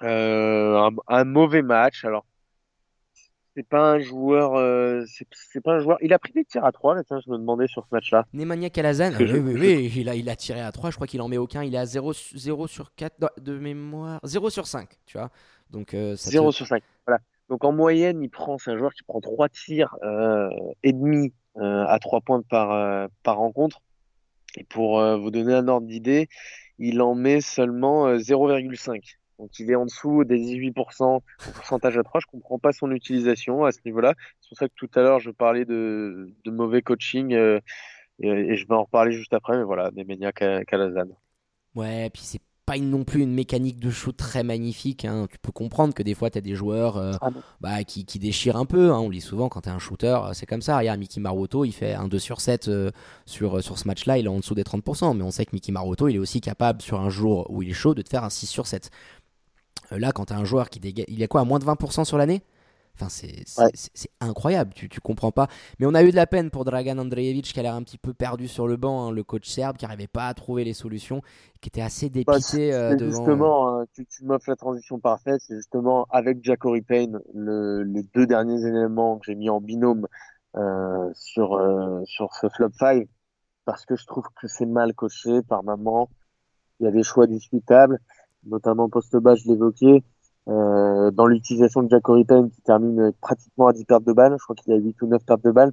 [0.00, 2.06] Un mauvais match.
[2.06, 2.24] Alors,
[3.56, 4.54] c'est pas un joueur.
[4.54, 5.98] euh, c'est pas un joueur.
[6.02, 8.24] Il a pris des tirs à 3, là, tiens, je me demandais sur ce match-là.
[8.32, 11.06] Nemanja Kalazan, oui, je- oui, oui, il, a, il a tiré à 3, je crois
[11.06, 14.50] qu'il en met aucun, il est à 0, 0 sur 4 non, de mémoire, 0
[14.50, 15.30] sur 5, tu vois.
[15.70, 16.82] Donc euh, ça te- 0 sur 5.
[17.06, 17.20] Voilà.
[17.48, 20.48] Donc en moyenne, il prend, c'est un joueur qui prend 3 tirs euh,
[20.82, 23.80] et demi euh, à 3 points par, euh, par rencontre.
[24.56, 26.28] Et pour euh, vous donner un ordre d'idée,
[26.78, 29.16] il en met seulement euh, 0,5.
[29.38, 32.20] Donc il est en dessous des 18% en pourcentage à 3.
[32.20, 34.14] Je comprends pas son utilisation à ce niveau-là.
[34.40, 37.60] C'est pour ça que tout à l'heure je parlais de, de mauvais coaching euh,
[38.20, 39.56] et, et je vais en reparler juste après.
[39.58, 41.08] Mais voilà, Nemanja Ka- Kalazan.
[41.74, 45.04] Ouais, puis c'est pas non plus une mécanique de shoot très magnifique.
[45.04, 45.26] hein.
[45.30, 48.18] Tu peux comprendre que des fois, tu as des joueurs euh, Ah bah, qui, qui
[48.18, 48.90] déchirent un peu.
[48.92, 48.98] hein.
[49.00, 50.78] On le dit souvent, quand tu es un shooter, euh, c'est comme ça.
[50.78, 52.90] Regarde, Mickey Maroto, il fait un 2 sur 7 euh,
[53.26, 54.16] sur, sur ce match-là.
[54.18, 55.14] Il est en dessous des 30%.
[55.14, 57.68] Mais on sait que Mickey Maroto, il est aussi capable, sur un jour où il
[57.70, 58.90] est chaud, de te faire un 6 sur 7.
[59.92, 61.06] Euh, là, quand tu as un joueur qui dégage.
[61.08, 62.42] Il est quoi, à moins de 20% sur l'année?
[62.96, 63.72] Enfin, c'est Ouais.
[64.20, 65.48] incroyable, tu, tu comprends pas.
[65.78, 67.98] Mais on a eu de la peine pour Dragan Andreevich qui a l'air un petit
[67.98, 70.74] peu perdu sur le banc, hein, le coach serbe qui n'arrivait pas à trouver les
[70.74, 71.20] solutions,
[71.60, 73.42] qui était assez Bah, dépité euh, devant.
[73.42, 78.02] justement, hein, tu, tu m'offres la transition parfaite, c'est justement avec Jackory Payne, le, les
[78.02, 80.06] deux derniers éléments que j'ai mis en binôme
[80.56, 83.06] euh, sur, euh, sur ce flop 5,
[83.66, 86.10] parce que je trouve que c'est mal coaché par moment.
[86.80, 88.00] Il y a des choix discutables,
[88.46, 90.02] notamment poste bas, je l'évoquais,
[90.48, 94.36] euh, dans l'utilisation de Jackory Payne qui termine pratiquement à 10 pertes de balles.
[94.38, 95.72] Je crois qu'il y a 8 ou 9 pertes de balles.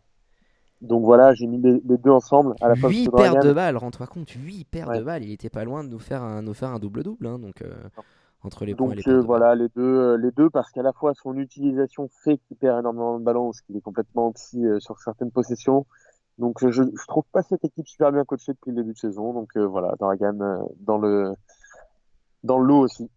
[0.81, 3.47] Donc voilà, j'ai mis les, les deux ensemble à la fois 8 pour paires Dragan.
[3.49, 4.97] de balles, rends-toi compte, 8 paires Ouais.
[4.99, 7.37] de balles, il était pas loin de nous faire un, nous faire un double-double, hein,
[7.37, 7.71] donc euh,
[8.43, 9.25] entre les Donc points et les euh, balles.
[9.25, 13.19] voilà, les deux, les deux parce qu'à la fois son utilisation fait qu'il perd énormément
[13.19, 15.85] de ballons, parce qu'il est complètement euh, sur certaines possessions.
[16.39, 19.33] Donc je, je trouve pas cette équipe super bien coachée depuis le début de saison.
[19.33, 21.33] Donc euh, voilà, Dragan euh, dans le
[22.43, 23.09] dans le lot aussi.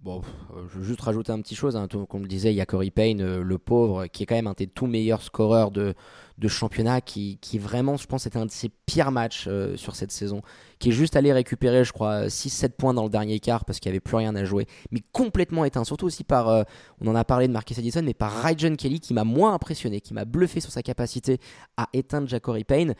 [0.00, 0.20] Bon,
[0.68, 1.76] je veux juste rajouter un petit chose.
[1.76, 1.86] Hein.
[1.86, 4.54] Comme le disait, il y a Corey Payne, le pauvre, qui est quand même un
[4.56, 5.94] des tout meilleurs scoreurs de,
[6.38, 9.94] de championnat qui, qui, vraiment, je pense, était un de ses pires matchs euh, sur
[9.94, 10.42] cette saison,
[10.80, 13.90] qui est juste allé récupérer, je crois, 6-7 points dans le dernier quart parce qu'il
[13.90, 15.84] n'y avait plus rien à jouer, mais complètement éteint.
[15.84, 16.64] Surtout aussi par, euh,
[17.00, 20.00] on en a parlé de Marcus Edison, mais par Ryan Kelly qui m'a moins impressionné,
[20.00, 21.38] qui m'a bluffé sur sa capacité
[21.76, 22.94] à éteindre Jacory Payne.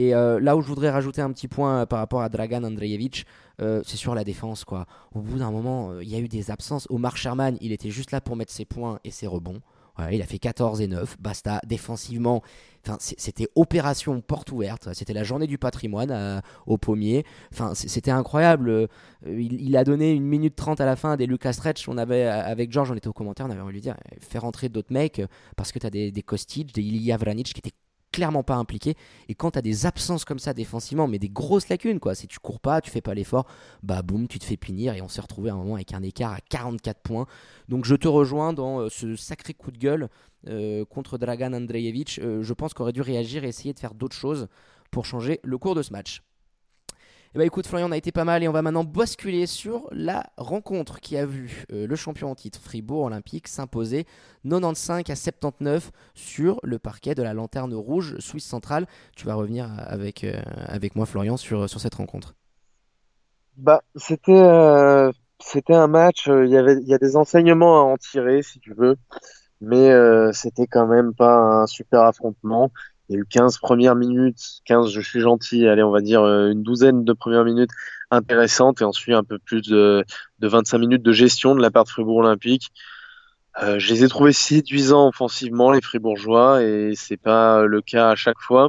[0.00, 3.26] Et euh, là où je voudrais rajouter un petit point par rapport à Dragan Andrejevic,
[3.58, 4.64] c'est sur la défense.
[4.64, 4.86] quoi.
[5.14, 6.86] Au bout d'un moment, il y a eu des absences.
[6.88, 9.60] Omar Sherman, il était juste là pour mettre ses points et ses rebonds
[10.10, 11.16] il a fait 14 et 9.
[11.20, 12.42] Basta, défensivement,
[12.98, 14.88] c'était opération porte ouverte.
[14.94, 17.24] C'était la journée du patrimoine euh, au pommier.
[17.74, 18.70] C'était incroyable.
[18.70, 18.86] Euh,
[19.26, 21.88] il, a donné une minute 30 à la fin des Lucas Stretch.
[21.88, 23.96] On avait, euh, avec George, on était au commentaire, on avait envie de lui dire
[24.20, 25.20] fais rentrer d'autres mecs
[25.56, 27.76] parce que tu as des, des Kostic, des Ilya Vranic qui étaient
[28.12, 28.94] clairement pas impliqué.
[29.28, 32.26] Et quand tu as des absences comme ça défensivement, mais des grosses lacunes, quoi, si
[32.26, 33.46] tu cours pas, tu fais pas l'effort,
[33.82, 34.94] bah boum, tu te fais punir.
[34.94, 37.26] Et on s'est retrouvé à un moment avec un écart à 44 points.
[37.68, 40.08] Donc je te rejoins dans euh, ce sacré coup de gueule
[40.48, 42.18] euh, contre Dragan Andrejevic.
[42.18, 44.48] Euh, je pense qu'on aurait dû réagir et essayer de faire d'autres choses
[44.90, 46.22] pour changer le cours de ce match.
[47.32, 49.86] Eh ben, écoute Florian, on a été pas mal et on va maintenant basculer sur
[49.92, 54.04] la rencontre qui a vu euh, le champion en titre Fribourg Olympique s'imposer
[54.42, 58.88] 95 à 79 sur le parquet de la Lanterne Rouge Suisse Centrale.
[59.14, 62.34] Tu vas revenir avec, euh, avec moi Florian sur, sur cette rencontre.
[63.56, 67.84] Bah, c'était euh, c'était un match, il y avait il y a des enseignements à
[67.84, 68.96] en tirer si tu veux,
[69.60, 69.88] mais
[70.32, 72.72] c'était quand même pas un super affrontement.
[73.10, 76.22] Il y a eu 15 premières minutes, 15, je suis gentil, allez, on va dire
[76.22, 77.72] euh, une douzaine de premières minutes
[78.12, 80.04] intéressantes et ensuite un peu plus de,
[80.38, 82.70] de 25 minutes de gestion de la part de Fribourg Olympique.
[83.60, 88.14] Euh, je les ai trouvés séduisants offensivement, les Fribourgeois, et c'est pas le cas à
[88.14, 88.68] chaque fois.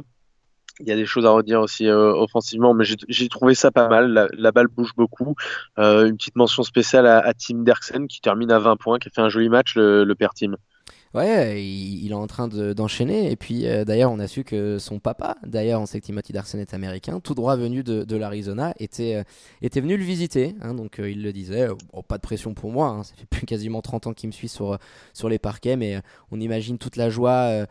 [0.80, 3.88] Il y a des choses à redire aussi euh, offensivement, mais j'ai trouvé ça pas
[3.88, 4.28] mal.
[4.32, 5.36] La, balle bouge beaucoup.
[5.76, 9.12] Une petite mention spéciale à, à Tim Derksen qui termine à 20 points, qui a
[9.14, 10.56] fait un joli match, le, le père Tim.
[11.14, 13.30] Ouais, il, est en train d'enchaîner.
[13.30, 16.32] et puis euh, d'ailleurs, on a su que son papa, d'ailleurs, on sait que Timothy
[16.32, 19.22] Darson est américain, tout droit venu de, de l'Arizona, était, euh,
[19.60, 20.54] était venu le visiter.
[20.62, 22.88] Hein, donc euh, il le disait, oh, pas de pression pour moi.
[22.88, 24.78] Hein, ça fait plus quasiment 30 ans qu'il me suit sur,
[25.12, 27.66] sur les parquets, mais on imagine toute la joie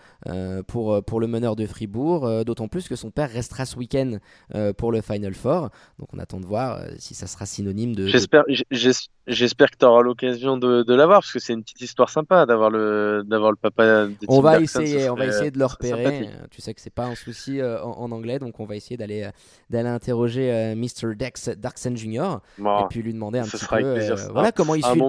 [0.67, 2.43] pour, pour le meneur de Fribourg.
[2.45, 4.17] D'autant plus que son père restera ce week-end
[4.77, 5.69] pour le Final Four.
[5.99, 8.07] Donc on attend de voir si ça sera synonyme de.
[8.07, 8.43] J'espère.
[9.27, 12.47] J'espère que tu auras l'occasion de, de l'avoir parce que c'est une petite histoire sympa
[12.47, 14.07] d'avoir le d'avoir le papa.
[14.07, 16.29] De on va essayer, on va essayer de le repérer.
[16.49, 19.23] Tu sais que c'est pas un souci euh, en, anglais, donc on va essayer d'aller
[19.23, 19.31] euh,
[19.69, 22.37] d'aller interroger euh, Mr Dex Darksen Jr.
[22.57, 25.01] et puis lui demander un petit peu voilà comment il suit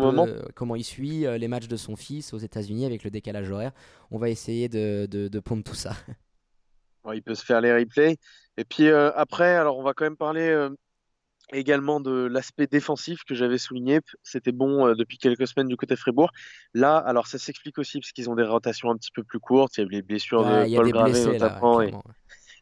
[0.55, 3.73] comment il suit les matchs de son fils aux États-Unis avec le décalage horaire.
[4.11, 5.93] On va essayer de, de, de pondre tout ça.
[7.15, 8.19] il peut se faire les replays.
[8.59, 10.69] Et puis après, alors on va quand même parler
[11.53, 14.01] également de l'aspect défensif que j'avais souligné.
[14.23, 16.31] C'était bon euh, depuis quelques semaines du côté Fribourg.
[16.75, 19.77] Là, alors ça s'explique aussi parce qu'ils ont des rotations un petit peu plus courtes.
[19.77, 21.81] Il y a les blessures de Paul Gravé notamment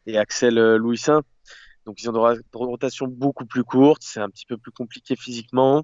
[0.05, 1.21] et, Axel euh, Louisin.
[1.85, 4.03] Donc ils ont des rotations beaucoup plus courtes.
[4.03, 5.83] C'est un petit peu plus compliqué physiquement.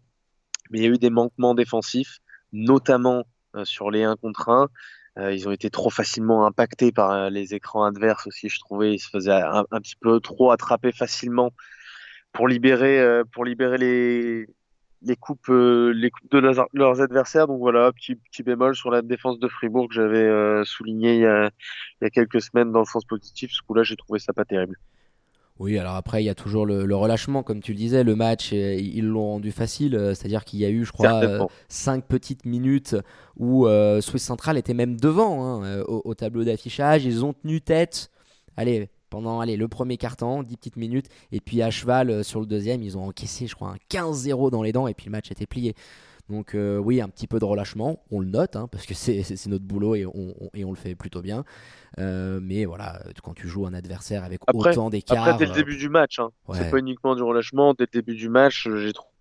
[0.70, 2.20] Mais il y a eu des manquements défensifs,
[2.52, 3.24] notamment
[3.56, 5.32] euh, sur les 1 contre 1.
[5.32, 8.96] ils ont été trop facilement impactés par les écrans adverses aussi, je trouvais.
[8.96, 11.52] Ils se faisaient un, un petit peu trop attraper facilement
[12.38, 14.48] pour libérer, euh, pour libérer les,
[15.02, 17.48] les coupes, euh, les coupes de leurs, adversaires.
[17.48, 21.22] Donc voilà, petit, petit bémol sur la défense de Fribourg que j'avais euh, souligné il
[21.22, 21.50] y, a,
[22.00, 23.52] il y, a, quelques semaines dans le sens positif.
[23.52, 24.78] Ce coup-là, j'ai trouvé ça pas terrible.
[25.58, 28.04] Oui, alors après, il y a toujours le, relâchement, comme tu le disais.
[28.04, 30.00] Le match, ils l'ont rendu facile.
[30.14, 32.96] C'est-à-dire qu'il y a eu, je crois, cinq petites minutes
[33.38, 33.68] où
[34.00, 37.06] Swiss Central était même devant hein, au, au, tableau d'affichage.
[37.06, 38.12] Ils ont tenu tête.
[38.56, 42.40] Allez, pendant allez, le premier quart-temps, 10 petites minutes, et puis à cheval euh, sur
[42.40, 45.12] le deuxième, ils ont encaissé, je crois, un 15-0 dans les dents, et puis le
[45.12, 45.76] match était plié.
[46.30, 49.46] Donc euh, oui, un petit peu de relâchement, on le note, hein, parce que c'est
[49.48, 51.46] notre boulot et on, et on, le fait plutôt bien.
[52.00, 55.26] Euh, mais voilà, quand tu joues un adversaire avec autant d'écart...
[55.26, 58.16] Après, dès le début du match, hein, c'est pas uniquement du relâchement, dès le début
[58.16, 59.12] du match, j'ai trouvé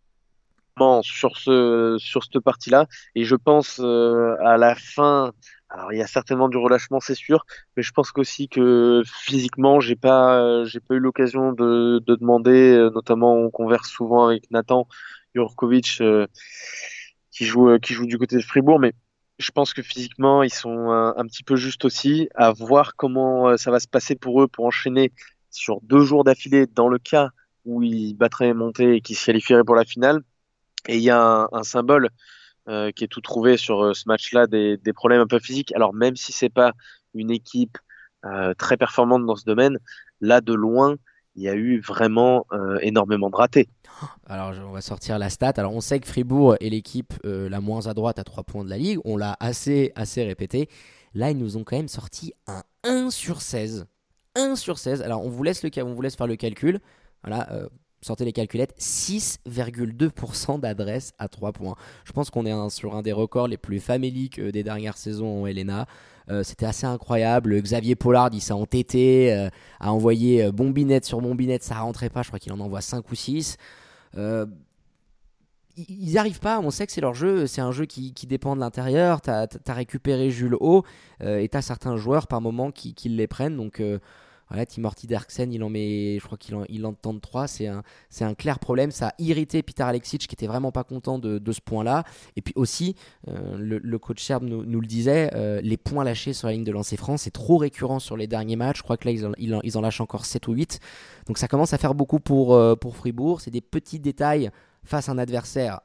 [1.03, 5.33] sur ce sur cette partie-là, et je pense à la fin
[5.77, 7.45] alors il y a certainement du relâchement, c'est sûr,
[7.77, 12.73] mais je pense qu'aussi que physiquement, j'ai pas, j'ai pas eu l'occasion de, de, demander,
[12.73, 14.89] euh, notamment on converse souvent avec Nathan
[15.35, 16.27] Jurkovic euh,
[17.31, 18.95] qui joue, euh, qui joue du côté de Fribourg, mais
[19.39, 23.71] je pense que physiquement ils sont un, petit peu juste aussi à voir comment ça
[23.71, 25.13] va se passer pour eux pour enchaîner
[25.51, 27.29] sur deux jours d'affilée dans le cas
[27.67, 30.23] où ils battraient monter et qu'ils se qualifieraient pour la finale.
[30.89, 32.09] Et il y a un symbole
[32.69, 35.73] euh, qui est tout trouvé sur euh, ce match-là, des, des, problèmes un peu physiques.
[35.77, 36.73] Alors même si c'est pas
[37.15, 37.79] une équipe
[38.25, 39.79] euh, très performante dans ce domaine,
[40.21, 40.97] là de loin,
[41.37, 42.47] il y a eu vraiment
[42.81, 43.69] énormément de ratés.
[44.27, 45.53] Alors, on va sortir la stat.
[45.59, 48.71] Alors, on sait que Fribourg est l'équipe la moins à droite à 3 points de
[48.71, 49.01] la ligue.
[49.05, 50.71] On l'a assez, assez répété.
[51.13, 53.85] Là, ils nous ont quand même sorti un 1 sur 16.
[54.35, 55.03] 1 sur 16.
[55.03, 56.81] Alors, on vous laisse, le, on vous laisse faire le calcul.
[57.23, 57.51] Voilà,
[58.07, 61.75] sortez les calculettes, 6,2% d'adresse à 3 points.
[62.05, 65.43] Je pense qu'on est sur un des records les plus faméliques euh, des dernières saisons
[65.43, 65.87] en Helena.
[66.29, 67.61] Euh, c'était assez incroyable.
[67.61, 69.49] Xavier Pollard, il s'est entêté, euh,
[69.81, 72.23] a envoyé bombinette sur bombinette, ça rentrait pas.
[72.23, 73.57] Je crois qu'il en envoie 5 ou 6.
[74.17, 74.49] ils
[75.77, 78.61] n'y arrivent pas, on sait que c'est leur jeu, c'est un jeu qui, dépend de
[78.61, 79.21] l'intérieur.
[79.21, 80.85] Tu as, récupéré Jules Haut
[81.21, 83.57] et tu as certains joueurs par moment qui, qui les prennent.
[83.57, 83.81] Donc
[84.49, 87.49] voilà, Timothy Derksen, il en met, je crois qu'il en, il en tente 3.
[87.49, 88.91] C'est un, c'est un clair problème.
[88.93, 92.05] Ça a irrité Peter Alexic qui était vraiment pas content de, ce point-là.
[92.37, 92.95] Et puis aussi,
[93.29, 96.73] euh, le, coach Serbe nous, le disait, euh, les points lâchés sur la ligne de
[96.73, 98.79] lancer France, c'est trop récurrent sur les derniers matchs.
[98.79, 100.81] Je crois que là, ils en, ils en, lâchent encore 7 ou 8.
[101.27, 103.41] Donc ça commence à faire beaucoup pour, euh, pour Fribourg.
[103.41, 104.51] C'est des petits détails
[104.85, 105.81] face à un adversaire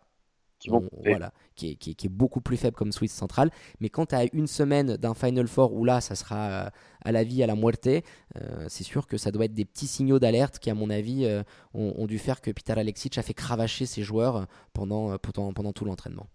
[0.61, 0.69] qui,
[1.03, 3.49] voilà, qui, est, qui, est, beaucoup plus faible comme Swiss Central.
[3.79, 6.69] Mais quand tu as une semaine d'un Final Four où là, ça sera euh,
[7.03, 9.87] à la vie, à la muerte, euh, c'est sûr que ça doit être des petits
[9.87, 11.41] signaux d'alerte qui, à mon avis, euh,
[11.73, 15.85] ont, dû faire que Peter Alexic a fait cravacher ses joueurs pendant, pendant, pendant tout
[15.85, 16.27] l'entraînement.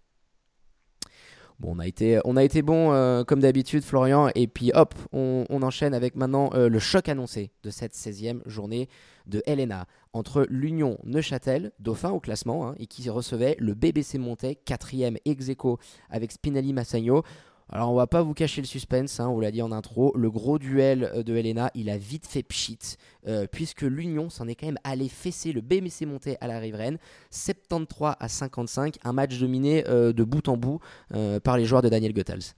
[1.59, 4.29] Bon, on a été, on bon comme d'habitude, Florian.
[4.35, 8.87] Et puis hop, on, enchaîne avec maintenant le choc annoncé de cette 16e journée
[9.25, 14.55] de Helena entre l'Union Neuchâtel, dauphin au classement, hein, et qui recevait le BBC Montais,
[14.55, 15.51] quatrième ex
[16.09, 17.23] avec Spinelli Massagno.
[17.69, 20.31] Alors on va pas vous cacher le suspense, hein, on l'a dit en intro, le
[20.31, 22.95] gros duel euh, de Helena, il a vite fait pchit,
[23.27, 26.97] euh, puisque l'Union s'en est quand même allé fesser le BBC Montais à la riveraine,
[27.31, 30.79] 73 à 55, un match dominé euh, de bout en bout
[31.43, 32.53] par les joueurs de Daniel Goethals.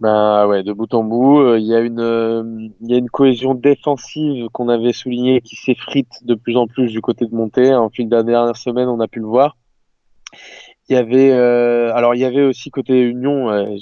[0.00, 5.40] Bah ouais, de bout en bout, il y a une cohésion défensive qu'on avait souligné
[5.42, 7.74] qui s'effrite de plus en plus du côté de Monté.
[7.74, 9.56] En fil de dernière semaine, on a pu le voir.
[10.88, 13.76] Il y avait euh, alors il y avait aussi côté Union,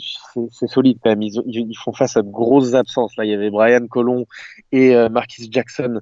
[0.50, 1.22] c'est solide quand même.
[1.22, 3.16] Ils, ils, font face à de grosses absences.
[3.16, 4.26] Là, il y avait Brian Colon
[4.70, 6.00] et Marquis Jackson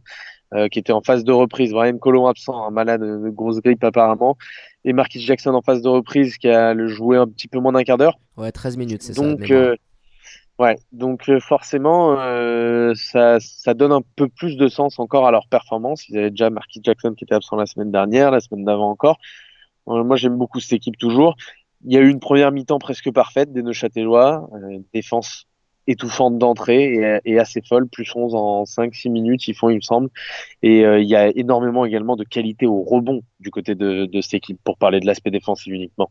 [0.70, 1.72] qui étaient en phase de reprise.
[1.72, 4.36] Brian Colon absent, un malade de grosse grippe apparemment,
[4.84, 7.72] et Marquis Jackson en phase de reprise qui a le joué un petit peu moins
[7.72, 8.18] d'un quart d'heure.
[8.36, 9.22] Ouais, 13 minutes, c'est ça.
[9.22, 9.50] Donc
[10.58, 15.30] Ouais, donc euh, forcément, euh, ça, ça donne un peu plus de sens encore à
[15.30, 16.08] leur performance.
[16.08, 19.18] Ils avaient déjà Marquis Jackson qui était absent la semaine dernière, la semaine d'avant encore.
[19.88, 21.36] Euh, moi, j'aime beaucoup cette équipe toujours.
[21.84, 25.46] Il y a eu une première mi-temps presque parfaite des Neuchâtelois, une défense
[25.86, 30.10] étouffante d'entrée et, assez folle, plus 11 en 5-6 minutes, ils font, il me semble.
[30.62, 34.34] Et il y a énormément également de qualité au rebond du côté de, de cette
[34.34, 36.10] équipe, pour parler de l'aspect défensif uniquement.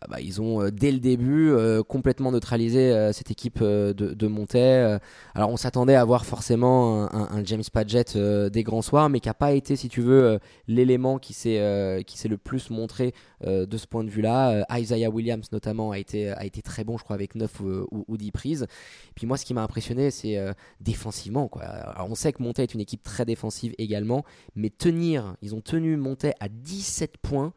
[0.00, 3.92] Ah bah, ils ont euh, dès le début euh, complètement neutralisé euh, cette équipe de,
[3.92, 4.98] de Montais.
[5.34, 9.34] alors on s'attendait à voir forcément un, James Padgett des grands soirs, mais qui n'a
[9.34, 14.10] pas été, si tu veux, l'élément qui s'est le plus montré de ce point de
[14.10, 14.66] vue-là.
[14.78, 18.16] Isaiah Williams notamment a été a été très bon, je crois, avec 9 ou, ou
[18.16, 18.66] 10 prises.
[19.14, 20.38] Puis moi, ce qui m'a impressionné, c'est
[20.80, 21.50] défensivement.
[21.60, 25.60] Alors on sait que Montais est une équipe très défensive également, mais tenir, ils ont
[25.60, 27.52] tenu Montais à 17 points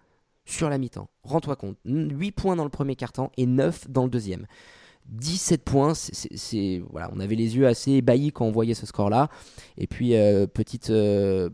[0.46, 1.10] sur la mi-temps.
[1.24, 4.46] Rends-toi compte, 8 points dans le premier quart-temps et 9 dans le deuxième.
[5.08, 9.30] 17 points, c'est voilà, on avait les yeux assez ébahis quand on voyait ce score-là.
[9.78, 11.50] Et puis euh, petite euh,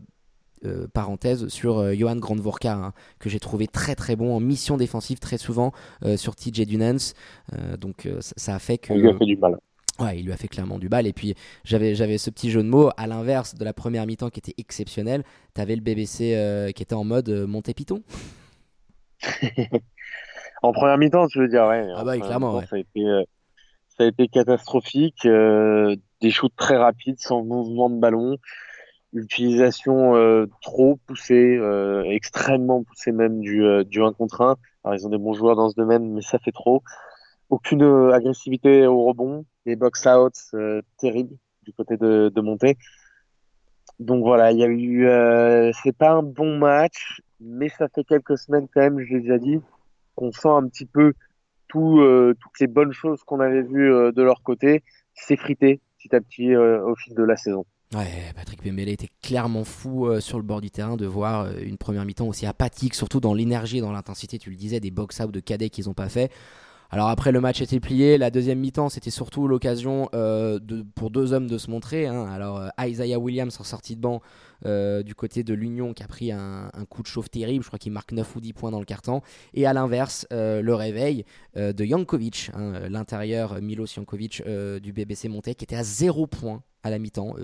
[0.64, 5.18] euh, parenthèse sur Johan Grandvorka hein, que j'ai trouvé très très bon en mission défensive
[5.18, 5.72] très souvent
[6.16, 7.14] sur TJ Dunans.
[7.78, 9.58] donc ça, a fait que il lui a fait du mal.
[9.98, 11.08] Ouais, il lui a fait clairement du bal.
[11.08, 12.90] Et puis, j'avais, j'avais ce petit jeu de mots.
[12.96, 15.24] À l'inverse de la première mi-temps qui était exceptionnelle,
[15.56, 18.04] tu avais le BBC qui était en mode Monté Python.
[20.62, 21.86] en première mi-temps, tu veux dire, ouais.
[21.94, 23.22] Ah bah, clairement, Ça a été, euh,
[23.88, 25.26] ça a été catastrophique.
[25.26, 28.36] Euh, des shoots très rapides, sans mouvement de ballon.
[29.12, 31.58] Utilisation euh, trop poussée,
[32.06, 34.56] extrêmement poussée même du, du 1 contre 1.
[34.84, 36.82] Alors, ils ont des bons joueurs dans ce domaine, mais ça fait trop.
[37.50, 39.44] Aucune agressivité au rebond.
[39.64, 40.54] Des box-outs
[40.98, 42.76] terribles du côté de, de Montée.
[44.00, 45.72] Donc voilà, il y a eu.
[45.82, 49.38] c'est pas un bon match mais ça fait quelques semaines quand même, je l'ai déjà
[49.38, 49.60] dit,
[50.14, 51.12] qu'on sent un petit peu
[51.76, 54.82] euh, toutes les bonnes choses qu'on avait vues euh, de leur côté
[55.14, 57.64] s'effriter petit à petit euh, au fil de la saison.
[57.94, 62.04] Ouais, Patrick Pembele était clairement fou sur le bord du terrain de voir une première
[62.04, 65.40] mi-temps aussi apathique, surtout dans l'énergie et dans l'intensité, tu le disais, des box-out de
[65.40, 66.30] cadets qu'ils n'ont pas fait.
[66.90, 70.10] Alors après le match était plié, la deuxième mi-temps c'était surtout l'occasion
[70.96, 72.06] pour deux hommes de se montrer.
[72.06, 72.26] Hein.
[72.26, 74.20] Alors Isaiah Williams en sortie de banc
[74.66, 77.78] euh, du côté de l'Union qui a pris un, coup de chauffe terrible, je crois
[77.78, 79.22] qu'il marque 9 ou 10 points dans le carton.
[79.54, 81.24] Et à l'inverse le réveil
[81.56, 84.42] de Jankovic, hein, l'intérieur Milos Jankovic
[84.82, 87.34] du BBC Monté qui était à 0 points à la mi-temps.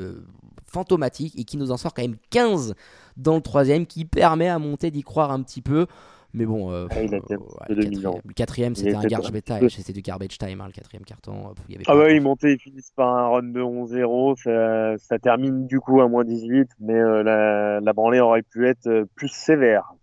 [0.67, 2.75] fantomatique et qui nous en sort quand même 15
[3.17, 5.87] dans le troisième, qui permet à monter d'y croire un petit peu.
[6.35, 7.35] Mais bon, euh, Ah, il a ouais, peu
[7.69, 10.73] le quatrième, le quatrième, Il c'était un garbage time, c'était du garbage time, hein, le
[10.73, 11.33] quatrième carton.
[11.33, 14.35] euh, il y avait Ah ouais, ils montaient, ils finissent par un run de 11-0,
[14.43, 18.67] ça, ça termine du coup à moins 18, mais euh, la, la branlée aurait pu
[18.67, 19.95] être euh, plus sévère.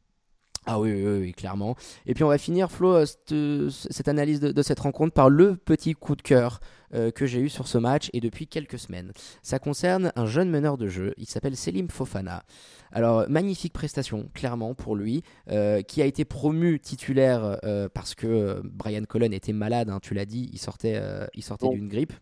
[0.68, 1.76] Ah oui, oui, clairement.
[2.06, 5.12] Et puis on va finir, Flo, euh, cette, euh, cette analyse de, de cette rencontre
[5.14, 6.60] par le petit coup de cœur
[6.94, 9.12] euh, que j'ai eu sur ce match et depuis quelques semaines.
[9.42, 12.44] Ça concerne un jeune meneur de jeu, il s'appelle Selim Fofana.
[12.92, 18.62] Alors, magnifique prestation, clairement, pour lui, euh, qui a été promu titulaire euh, parce que
[18.64, 21.02] Brian Cullen était malade, hein, tu l'as dit, il sortait,
[21.34, 21.74] il sortait Bon.
[21.74, 22.14] d'une grippe.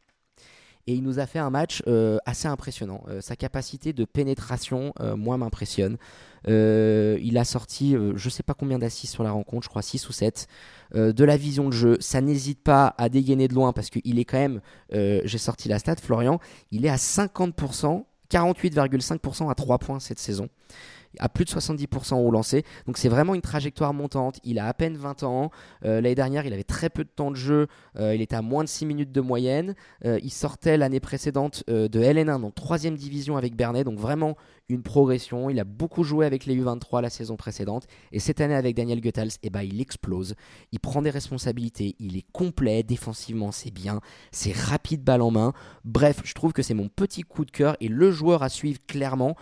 [0.87, 3.03] Et il nous a fait un match euh, assez impressionnant.
[3.09, 5.97] Euh, sa capacité de pénétration, euh, moi, m'impressionne.
[6.47, 10.13] Il a sorti, je sais pas combien d'assists sur la rencontre, je crois 6 ou
[10.13, 10.47] 7.
[10.95, 14.17] Euh, de la vision de jeu, ça n'hésite pas à dégainer de loin parce qu'il
[14.17, 14.61] est quand même,
[14.91, 16.39] j'ai sorti la stat, Florian,
[16.71, 20.47] il est à 50%, 48,5% à 3 points cette saison
[21.17, 22.63] à plus de 70% au lancer.
[22.85, 24.39] Donc c'est vraiment une trajectoire montante.
[24.43, 25.51] Il a à peine 20 ans.
[25.85, 27.67] Euh, L'année dernière, il avait très peu de temps de jeu.
[27.97, 29.75] Euh, il était à moins de 6 minutes de moyenne.
[30.05, 33.83] Euh, il sortait l'année précédente de LN1, donc 3 division avec Bernet.
[33.83, 34.35] Donc vraiment
[34.69, 35.49] une progression.
[35.49, 37.87] Il a beaucoup joué avec les U23 la saison précédente.
[38.11, 40.35] Et cette année avec Daniel Goethals, eh ben, il explose.
[40.71, 41.95] Il prend des responsabilités.
[41.99, 42.83] Il est complet.
[42.83, 43.99] Défensivement, c'est bien.
[44.31, 45.53] C'est rapide balle en main.
[45.85, 48.79] Bref, je trouve que c'est mon petit coup de cœur et le joueur à suivre
[48.87, 49.35] clairement.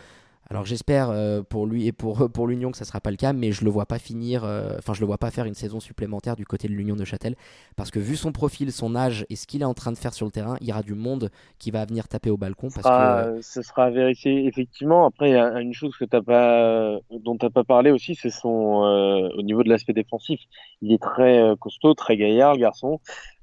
[0.49, 3.33] Alors j'espère euh, pour lui et pour, pour l'Union que ça sera pas le cas,
[3.33, 5.79] mais je le vois pas finir, euh, enfin je le vois pas faire une saison
[5.79, 7.35] supplémentaire du côté de l'Union de Châtel,
[7.75, 10.13] parce que vu son profil, son âge et ce qu'il est en train de faire
[10.13, 12.89] sur le terrain, il y aura du monde qui va venir taper au balcon parce
[12.89, 15.05] sera- que ce sera à vérifier effectivement.
[15.05, 18.29] Après, il y a une chose que t'as pas, dont t'as pas parlé aussi, c'est
[18.29, 20.39] son euh, au niveau de l'aspect défensif.
[20.81, 22.99] Il est très euh, costaud, très gaillard, le garçon.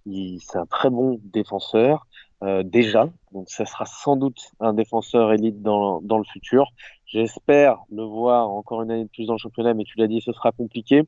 [0.07, 2.14] Il, c'est un très bon défenseur euh,
[2.65, 6.67] déjà, donc ça sera sans doute un défenseur élite dans dans le futur.
[7.07, 10.21] J'espère le voir encore une année de plus dans le championnat, mais tu l'as dit,
[10.21, 11.05] ce sera compliqué.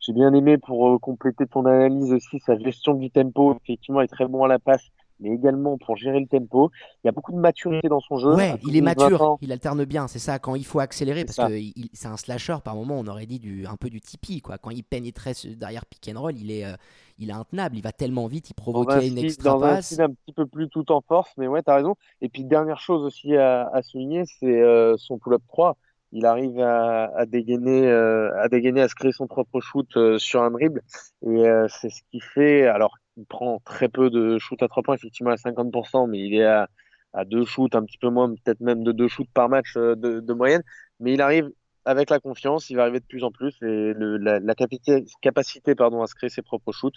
[0.00, 3.54] J'ai bien aimé pour euh, compléter ton analyse aussi sa gestion du tempo.
[3.62, 4.86] Effectivement, est très bon à la passe,
[5.18, 6.70] mais également pour gérer le tempo.
[7.04, 8.34] Il y a beaucoup de maturité dans son jeu.
[8.34, 10.38] ouais, il est 20 mature, ans, il alterne bien, c'est ça.
[10.38, 11.48] Quand il faut accélérer, parce ça.
[11.48, 11.60] que
[11.92, 14.00] c'est un slasher par moment, on aurait dit du un peu du
[14.42, 14.56] quoi.
[14.56, 16.72] Quand il pénétrait derrière pick and roll, il est euh,
[17.20, 19.78] il est intenable, il va tellement vite, il Dans provoquait une extra dans un passe.
[19.78, 21.96] style un petit peu plus tout en force, mais ouais, t'as raison.
[22.20, 25.76] Et puis, dernière chose aussi à, à souligner, c'est euh, son pull-up 3.
[26.12, 30.18] Il arrive à, à dégainer, euh, à dégainer, à se créer son propre shoot euh,
[30.18, 30.82] sur un dribble.
[31.26, 34.94] Et c'est ce qui fait, alors, il prend très peu de shoot à 3 points,
[34.94, 36.68] effectivement à 50%, mais il est à,
[37.12, 39.94] à deux shoots, un petit peu moins, peut-être même de deux shoots par match de,
[40.20, 40.62] de moyenne.
[41.00, 41.50] Mais il arrive
[41.90, 43.54] avec la confiance, il va arriver de plus en plus.
[43.62, 46.94] Et le, la, la capacité, capacité pardon, à se créer ses propres shoots,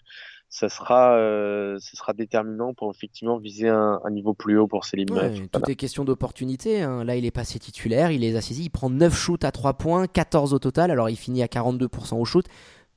[0.49, 4.85] ça sera, euh, ça sera déterminant pour effectivement viser un, un niveau plus haut pour
[4.85, 5.09] Selim.
[5.11, 6.81] Ouais, tout est question d'opportunité.
[6.83, 7.03] hein.
[7.03, 8.65] Là, il est passé titulaire, il les a saisis.
[8.65, 10.91] Il prend 9 shoots à 3 points, 14 au total.
[10.91, 12.45] Alors, il finit à 42% au shoot.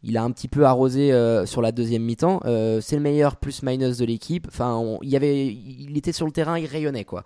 [0.08, 2.40] Il a un petit peu arrosé euh, sur la deuxième mi-temps.
[2.44, 4.46] Euh, c'est le meilleur plus-minus de l'équipe.
[5.02, 7.04] Il, était sur le terrain, il rayonnait.
[7.04, 7.24] Quoi.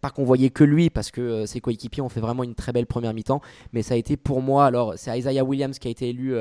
[0.00, 2.72] Pas qu'on voyait que lui, parce que euh, ses coéquipiers ont fait vraiment une très
[2.72, 3.40] belle première mi-temps.
[3.72, 6.34] Mais ça a été pour moi, alors c'est Isaiah Williams qui a été élu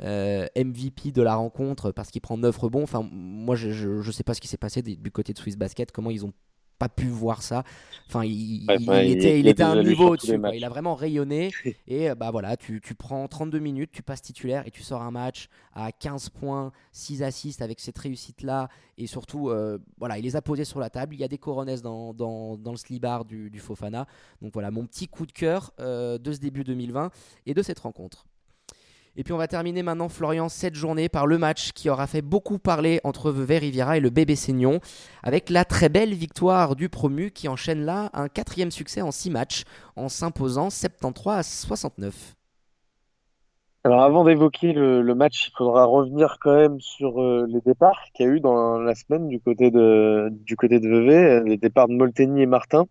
[0.00, 2.84] MVP de la rencontre parce qu'il prend 9 rebonds.
[3.10, 6.10] Moi, je, je sais pas ce qui s'est passé du côté de Swiss Basket, comment
[6.10, 6.32] ils ont
[6.80, 7.62] pas pu voir ça.
[8.08, 10.40] Enfin, il, Ouais, il- ouais, il il- était, il était à un niveau au-dessus.
[10.54, 11.50] Il a vraiment rayonné.
[11.86, 15.02] et euh, bah voilà, tu, tu prends 32 minutes, tu passes titulaire et tu sors
[15.02, 18.68] un match à 15 points, 6 assists avec cette réussite-là.
[18.98, 21.14] Et surtout, euh, voilà, il les a posés sur la table.
[21.14, 24.06] Il y a des coronesses dans, dans, dans le slibard du, du Fofana.
[24.42, 27.10] Donc voilà, mon petit coup de cœur euh, de ce début 2020
[27.46, 28.26] et de cette rencontre.
[29.16, 32.22] Et puis on va terminer maintenant, Florian, cette journée par le match qui aura fait
[32.22, 34.80] beaucoup parler entre Vevey Riviera et le bébé Seignon,
[35.22, 39.30] avec la très belle victoire du promu qui enchaîne là un quatrième succès en six
[39.30, 39.64] matchs
[39.96, 42.36] en s'imposant 73 à 69.
[43.82, 48.26] Alors avant d'évoquer le, match, il faudra revenir quand même sur euh, les départs qu'il
[48.26, 51.56] y a eu dans la semaine du côté de du côté de Vevey, euh, les
[51.56, 52.84] départs de Molteni et Martin.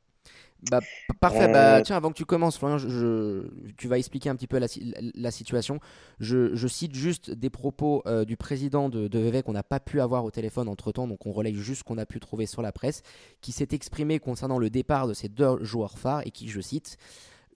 [0.61, 0.81] Bah,
[1.21, 4.35] parfait, Euh, bah, tiens, avant que tu commences, Florian, je, je- tu vas expliquer un
[4.35, 5.79] petit peu la, si- la- la situation.
[6.19, 9.79] Je, je cite juste des propos euh, du président de, de Vevey qu'on n'a pas
[9.79, 12.45] pu avoir au téléphone entre temps, donc on relaye juste ce qu'on a pu trouver
[12.45, 13.03] sur la presse,
[13.41, 16.97] qui s'est exprimé concernant le départ de ces deux joueurs phares et qui, je cite,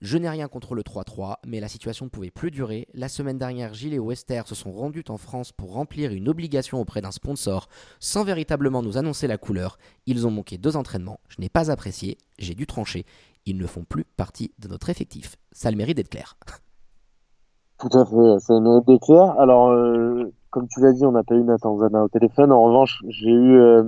[0.00, 2.88] Je n'ai rien contre le 3-3, mais la situation ne pouvait plus durer.
[2.94, 6.80] La semaine dernière, Gilles et Wester se sont rendus en France pour remplir une obligation
[6.80, 7.68] auprès d'un sponsor
[8.00, 9.78] sans véritablement nous annoncer la couleur.
[10.06, 11.20] Ils ont manqué deux entraînements.
[11.28, 13.06] Je n'ai pas apprécié, j'ai dû trancher.
[13.46, 15.36] Ils ne font plus partie de notre effectif.
[15.52, 16.36] Ça le mérite d'être clair.
[17.78, 19.38] Tout à fait, ça mérite d'être clair.
[19.38, 22.52] Alors, euh, comme tu l'as dit, on n'a pas eu Nathan Zana au téléphone.
[22.52, 23.82] En revanche, j'ai eu euh,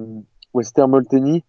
[0.55, 1.45] Wester Molteni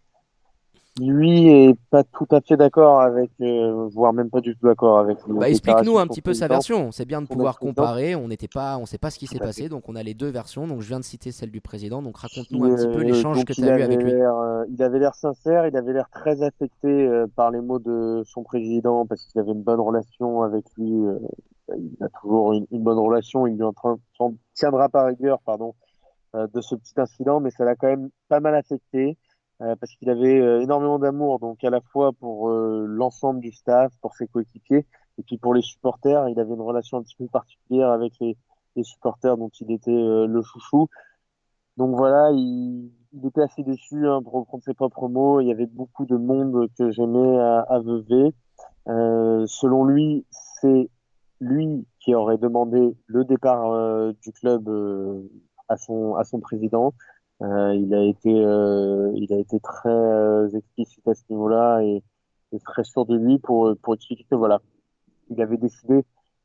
[1.00, 5.00] lui est pas tout à fait d'accord avec, euh, voire même pas du tout d'accord
[5.00, 5.18] avec.
[5.28, 6.91] Bah, explique-nous un petit peu sa version.
[6.91, 8.16] C'est bien de pouvoir comparer.
[8.16, 10.30] On n'était pas, on sait pas ce qui s'est passé, donc on a les deux
[10.30, 10.68] versions.
[10.68, 12.02] Donc je viens de citer celle du président.
[12.02, 14.14] Donc raconte-nous un petit peu euh, l'échange que tu as eu avec lui.
[14.14, 18.24] euh, il avait l'air sincère, il avait l'air très affecté euh, par les mots de
[18.26, 20.91] son président parce qu'il avait une bonne relation avec lui.
[21.78, 23.48] il a toujours une, une bonne relation.
[23.48, 23.74] Il lui en
[24.54, 25.76] tiendra par rigueur, pardon,
[26.34, 29.18] de ce petit incident, mais ça l'a quand même pas mal affecté
[29.62, 33.51] euh, parce qu'il avait euh, énormément d'amour, donc à la fois pour euh, l'ensemble du
[33.51, 34.86] staff, pour ses coéquipiers,
[35.18, 36.30] et puis pour les supporters.
[36.30, 38.38] Il avait une relation un petit peu particulière avec les,
[38.76, 40.88] les supporters dont il était euh, le chouchou.
[41.78, 45.41] Donc voilà, il, il était assez déçu, hein, pour reprendre ses propres mots.
[45.41, 48.34] Il y avait beaucoup de monde que j'aimais à, à Vevey.
[48.88, 50.89] Euh, selon lui, c'est
[51.39, 54.68] lui qui aurait demandé le départ du club
[55.68, 56.93] à son à son président.
[57.41, 62.03] Euh, il a été euh, il a été très euh, explicite à ce niveau-là et,
[62.51, 64.59] et très sûr de lui pour pour expliquer que voilà,
[65.29, 66.03] il avait décidé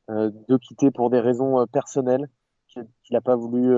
[0.08, 2.28] de quitter pour des raisons personnelles
[2.66, 3.72] qu'il n'a pas voulu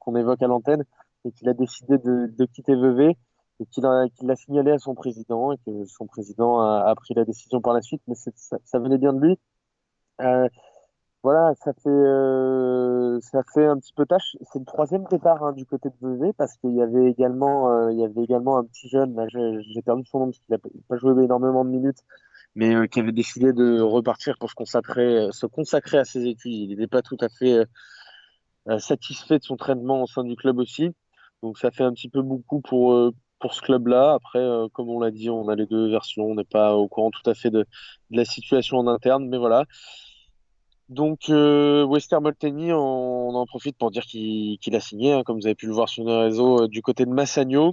[0.00, 0.84] qu'on évoque à l'antenne
[1.24, 3.16] et qu'il a décidé de, de quitter Vevey
[3.60, 7.24] et qu'il l'a signalé à son président et que son président a, a pris la
[7.24, 9.38] décision par la suite, mais ça, ça venait bien de lui.
[10.20, 10.48] Euh,
[11.26, 14.36] voilà, ça fait euh, ça fait un petit peu tâche.
[14.42, 17.90] C'est le troisième départ hein, du côté de Vevey parce qu'il y avait également euh,
[17.90, 19.12] il y avait également un petit jeune,
[19.74, 20.58] j'ai perdu son nom parce qu'il a
[20.88, 21.98] pas joué énormément de minutes,
[22.54, 26.52] mais euh, qui avait décidé de repartir pour se consacrer se consacrer à ses études.
[26.52, 27.66] Il n'était pas tout à fait
[28.78, 30.94] satisfait de son traitement au sein du club aussi.
[31.42, 34.14] Donc ça fait un petit peu beaucoup pour, pour ce club-là.
[34.14, 36.24] Après, comme on l'a dit, on a les deux versions.
[36.26, 37.66] On n'est pas au courant tout à fait de
[38.10, 39.64] la situation en interne, mais voilà.
[40.88, 45.38] Donc euh, Wester Molteni, on, on en profite pour dire qu'il a signé, hein, comme
[45.40, 47.72] vous avez pu le voir sur nos réseaux, euh, du côté de Massagno.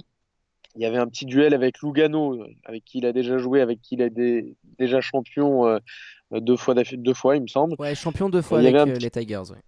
[0.76, 3.60] Il y avait un petit duel avec Lugano, euh, avec qui il a déjà joué,
[3.60, 5.78] avec qui il est dé- déjà champion euh,
[6.32, 7.76] deux fois, deux fois, il me semble.
[7.78, 9.52] Ouais, champion deux fois avec petit- les Tigers.
[9.52, 9.58] ouais.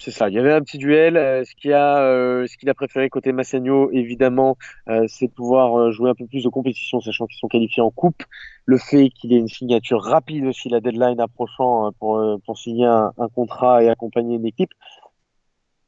[0.00, 1.16] C'est ça, il y avait un petit duel.
[1.16, 4.56] Euh, ce qu'il a, euh, ce qu'il a préféré côté Massagno, évidemment,
[4.88, 8.22] euh, c'est pouvoir jouer un peu plus de compétition, sachant qu'ils sont qualifiés en coupe.
[8.64, 13.12] Le fait qu'il ait une signature rapide aussi, la deadline approchant, euh, pour, signer un,
[13.34, 14.70] contrat et accompagner une équipe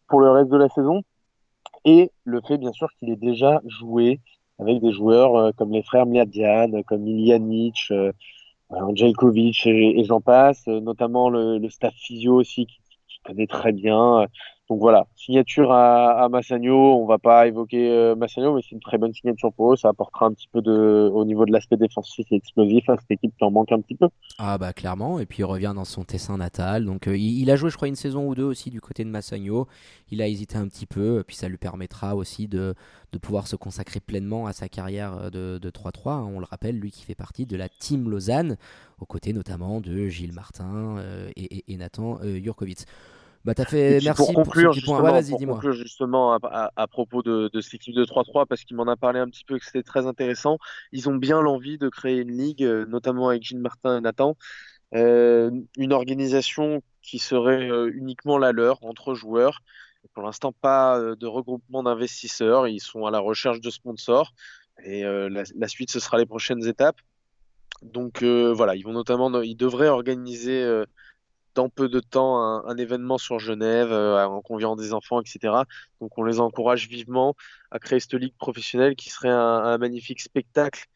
[0.09, 1.03] pour le reste de la saison.
[1.85, 4.21] Et le fait, bien sûr, qu'il ait déjà joué
[4.59, 8.13] avec des joueurs comme les frères Mladian, comme Iljanic, euh,
[8.71, 12.67] Angelkovic et, et j'en passe, notamment le, staff physio aussi
[13.25, 14.27] connaît très bien.
[14.71, 18.99] Donc voilà, signature à, Massagno, on va pas évoquer euh, Massagno, mais c'est une très
[18.99, 22.25] bonne signature pour eux, ça apportera un petit peu de au niveau de l'aspect défensif
[22.31, 24.07] et explosif à cette équipe qui en manque un petit peu.
[24.39, 26.85] Ah bah clairement, et puis il revient dans son Tessin natal.
[26.85, 29.11] Donc euh, il, a joué je crois une saison ou deux aussi du côté de
[29.11, 29.67] Massagno.
[30.13, 32.77] Il a hésité un petit peu, puis ça lui permettra aussi de,
[33.11, 36.11] de pouvoir se consacrer pleinement à sa carrière euh, de, de 3-3.
[36.11, 36.31] hein.
[36.33, 38.57] On le rappelle, lui qui fait partie de la Team Lausanne,
[39.01, 40.99] aux côtés notamment de Gilles Martin
[41.35, 42.87] et, et- Nathan Jurkovic.
[43.45, 45.55] Bah t'as Et fait puis merci pour conclure, justement, Ouais, vas-y, pour dis-moi.
[45.55, 48.87] conclure justement à, à- à propos de, de cette équipe de 3-3, parce qu'il m'en
[48.87, 50.59] a parlé un petit peu et que c'était très intéressant,
[50.93, 54.37] ils ont bien l'envie de créer une ligue, euh, notamment avec Gilles Martin et Nathan,
[54.95, 59.61] euh, une organisation qui serait euh, uniquement la leur, entre joueurs.
[60.05, 64.33] Et pour l'instant, pas euh, de regroupement d'investisseurs, ils sont à la recherche de sponsors,
[64.85, 66.97] et la, la suite, ce sera les prochaines étapes.
[67.83, 70.85] Donc euh, voilà, ils vont notamment, ils devraient organiser euh,
[71.69, 75.55] peu de temps un, événement sur Genève euh, en conviant des enfants, etc.
[76.01, 77.35] Donc on les encourage vivement
[77.71, 80.87] à créer cette ligue professionnelle qui serait un, magnifique spectacle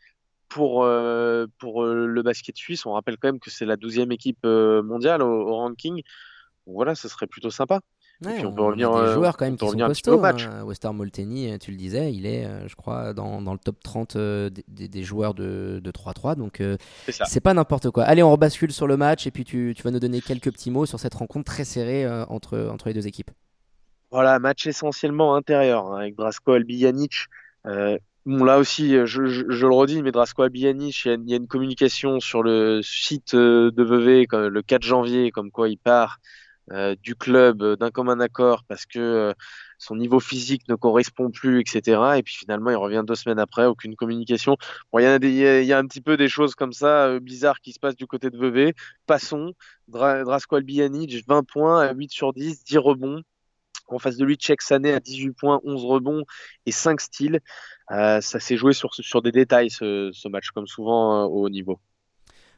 [0.49, 2.87] pour, euh, pour euh, le basket suisse.
[2.87, 6.03] On rappelle quand même que c'est la douzième équipe mondiale au, ranking.
[6.67, 7.81] Voilà, ce serait plutôt sympa.
[8.25, 9.79] Ouais, puis on peut a revenir, des euh, joueurs quand on même peut qui sont
[9.79, 10.17] revenir un petit peu costauds.
[10.17, 10.47] au match.
[10.47, 10.63] hein.
[10.65, 13.83] Wester Molteni, euh, tu le disais, il est, euh, je crois, dans, dans le top
[13.83, 16.37] 30 euh, des, joueurs de, de 3-3.
[16.37, 16.77] Donc euh,
[17.25, 18.05] C'est pas n'importe quoi.
[18.05, 20.71] Allez, on rebascule sur le match et puis tu, tu vas nous donner quelques petits
[20.71, 23.31] mots sur cette rencontre très serrée euh, entre, entre les deux équipes.
[24.11, 27.27] Voilà, match essentiellement intérieur hein, avec Drasko Albijanic.
[27.67, 31.15] Euh, bon, là aussi, je, je, je le redis, mais Drasko Albijanic, il y, a
[31.15, 35.51] une- il y a une communication sur le site de Vevey le 4 janvier, comme
[35.51, 36.21] quoi il part euh,
[37.03, 39.33] du club euh, d'un commun accord parce que euh,
[39.79, 42.01] son niveau physique ne correspond plus, etc.
[42.17, 44.57] Et puis finalement, il revient deux semaines après, aucune communication.
[44.93, 47.79] Bon, il y a, un petit peu des choses comme ça euh, bizarres qui se
[47.79, 48.75] passent du côté de Vevey.
[49.07, 49.53] Passons.
[49.89, 53.23] Dra Albijanic, 20 points à 8 sur 10, 10 rebonds.
[53.89, 56.25] En face de lui, Cheikh Sané à 18 points, 11 rebonds
[56.65, 57.41] et 5 steals.
[57.91, 61.51] Euh, ça s'est joué sur, sur des détails ce, match, comme souvent euh, au haut
[61.51, 61.79] niveau.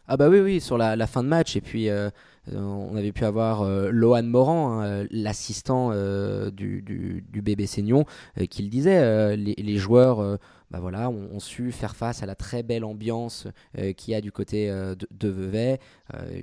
[0.09, 1.57] Ah bah oui, oui, sur la, la fin de match.
[1.57, 2.11] Et puis, euh, euh,
[2.55, 8.05] on avait pu avoir euh, Lohan Moran, hein, euh, l'assistant euh, du, du, bébé Seignon,
[8.41, 8.99] euh, qui le disait.
[8.99, 10.37] euh, les, joueurs euh,
[10.71, 13.47] bah voilà, ont, su faire face à la très belle ambiance
[13.79, 15.79] euh, qu'il y a du côté euh, de, Vevey.
[16.15, 16.41] Euh,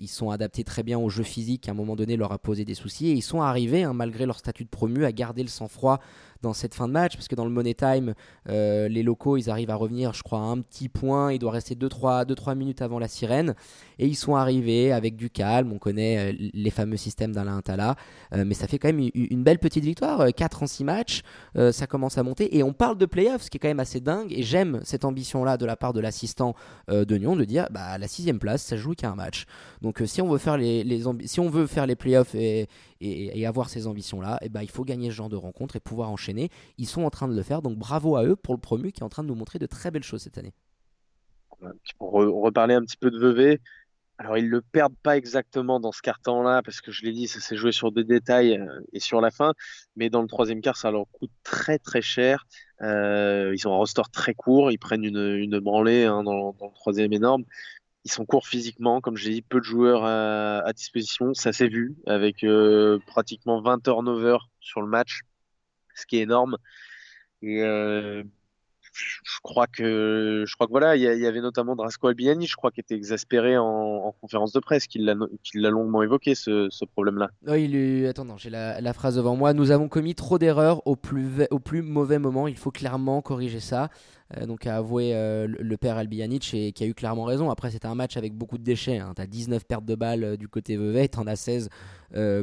[0.00, 2.38] ils, sont adaptés très bien au jeu physique qui à un moment donné leur a
[2.38, 5.42] posé des soucis et ils sont arrivés, hein, malgré leur statut de promu, à garder
[5.42, 6.00] le sang-froid
[6.42, 8.14] dans cette fin de match, parce que dans le Money Time,
[8.48, 11.32] euh, les locaux, ils arrivent à revenir, je crois, à un petit point.
[11.32, 13.54] Il doit rester 2-3 minutes avant la sirène.
[13.98, 15.72] Et ils sont arrivés avec du calme.
[15.72, 17.96] On connaît euh, les fameux systèmes d'Alain Intala.
[18.32, 20.26] Euh, mais ça fait quand même une, belle petite victoire.
[20.32, 21.22] 4 en 6 matchs.
[21.72, 22.56] ça commence à monter.
[22.56, 24.32] Et on parle de playoffs, ce qui est quand même assez dingue.
[24.32, 26.54] Et j'aime cette ambition-là de la part de l'assistant
[26.88, 29.44] de Nyon de dire bah, la sixième place, ça joue qu'à un match.
[29.82, 32.68] Donc si on veut faire les, les si on veut faire les playoffs et,
[33.00, 35.80] et, avoir ces ambitions-là, et eh ben, il faut gagner ce genre de rencontres et
[35.80, 36.50] pouvoir enchaîner.
[36.78, 39.00] Ils sont en train de le faire, donc bravo à eux pour le promu qui
[39.00, 40.52] est en train de nous montrer de très belles choses cette année.
[41.98, 43.60] Pour reparler un petit peu de Vevey,
[44.20, 47.40] alors ils le perdent pas exactement dans ce carton-là, parce que je l'ai dit, ça
[47.40, 49.54] s'est joué sur des détails euh, et sur la fin,
[49.96, 52.46] mais dans le troisième quart, ça leur coûte très très cher.
[52.82, 57.14] Euh, ils ont un roster très court, ils prennent une, branlée hein, dans, le troisième
[57.14, 57.44] énorme.
[58.04, 61.34] Ils sont courts physiquement, comme j'ai dit, peu de joueurs à, disposition.
[61.34, 65.20] Ça s'est vu avec euh, pratiquement 20 turnovers sur le match,
[65.94, 66.56] ce qui est énorme.
[67.44, 68.22] Euh,
[68.92, 72.70] je crois que je crois que voilà, il y, avait notamment Drasco Albiani, je crois,
[72.70, 77.30] qui était exaspéré en, conférence de presse, qu'il l'a longuement évoqué ce, problème-là.
[77.46, 79.52] Oui, il attends, j'ai la, phrase devant moi.
[79.52, 82.48] Nous avons commis trop d'erreurs au plus mauvais moment.
[82.48, 83.90] Il faut clairement corriger ça.
[84.36, 87.50] Euh, donc a avoué euh, le père Albianic et qui a eu clairement raison.
[87.50, 88.98] Après, c'était un match avec beaucoup de déchets.
[88.98, 89.12] Hein.
[89.16, 91.68] Tu as 19 pertes de balles euh, du côté Vevey, tu en as 16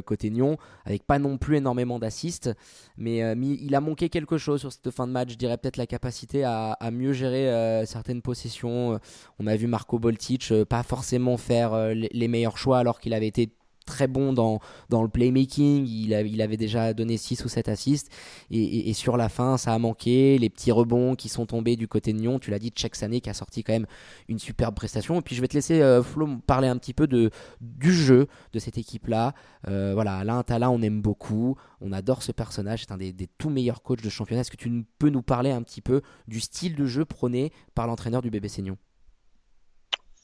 [0.06, 2.50] côté Nyon, avec pas non plus énormément d'assists.
[2.96, 5.32] Mais, il a manqué quelque chose sur cette fin de match.
[5.32, 8.98] Je dirais peut-être la capacité à, mieux gérer certaines possessions.
[9.38, 13.50] On a vu Marco Boltic pas forcément faire les meilleurs choix alors qu'il avait été
[13.88, 14.60] très bon dans,
[14.90, 15.86] dans le playmaking.
[15.86, 18.12] Il, avait déjà donné 6 ou 7 assists.
[18.50, 20.38] Et, sur la fin, ça a manqué.
[20.38, 22.38] Les petits rebonds qui sont tombés du côté de Nyon.
[22.38, 23.86] Tu l'as dit, Sané qui a sorti quand même
[24.28, 25.18] une superbe prestation.
[25.18, 28.58] Et puis je vais te laisser, euh, Flo, parler un petit peu du jeu de
[28.58, 29.34] cette équipe-là.
[29.68, 31.56] Euh, voilà, Alain Tala, on aime beaucoup.
[31.80, 32.80] On adore ce personnage.
[32.80, 34.42] C'est un des, tout meilleurs coachs de championnat.
[34.42, 37.86] Est-ce que tu peux nous parler un petit peu du style de jeu prôné par
[37.86, 38.76] l'entraîneur du bébé Seignon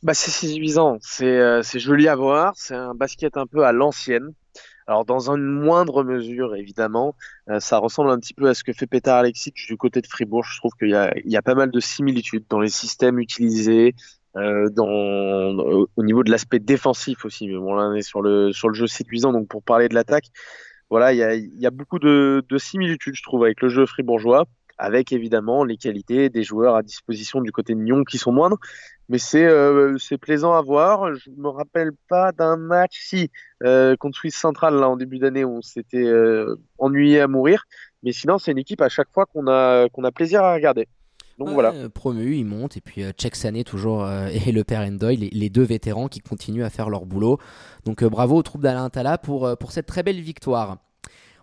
[0.04, 4.34] bah, c'est séduisant, c'est euh, joli à voir, c'est un basket un peu à l'ancienne.
[4.86, 7.16] Alors dans une moindre mesure, évidemment,
[7.48, 10.06] euh, ça ressemble un petit peu à ce que fait Petar Alexic du côté de
[10.06, 10.44] Fribourg.
[10.44, 13.94] Je trouve qu'il y y a pas mal de similitudes dans les systèmes utilisés,
[14.36, 14.86] euh, dans,
[15.96, 17.48] au niveau de l'aspect défensif aussi.
[17.48, 19.94] Mais bon, là, on est sur le, sur le jeu séduisant, donc pour parler de
[19.94, 20.26] l'attaque,
[20.90, 23.70] voilà, il y a, il y a beaucoup de, de similitudes, je trouve, avec le
[23.70, 24.46] jeu fribourgeois
[24.78, 28.58] avec évidemment les qualités des joueurs à disposition du côté de Nyon qui sont moindres.
[29.08, 31.14] Mais c'est euh, c'est plaisant à voir.
[31.14, 33.30] Je me rappelle pas d'un match si
[33.62, 37.64] euh, contre Suisse Central là en début d'année où on s'était euh, ennuyé à mourir.
[38.02, 40.88] Mais sinon c'est une équipe à chaque fois qu'on a qu'on a plaisir à regarder.
[41.38, 41.74] Donc voilà.
[41.92, 44.08] Promu, ils montent et puis Check Sané toujours
[44.46, 47.38] et le père Endoy, les, les, deux vétérans qui continuent à faire leur boulot.
[47.84, 50.78] Donc bravo aux troupes d'Alain Tala pour pour cette très belle victoire.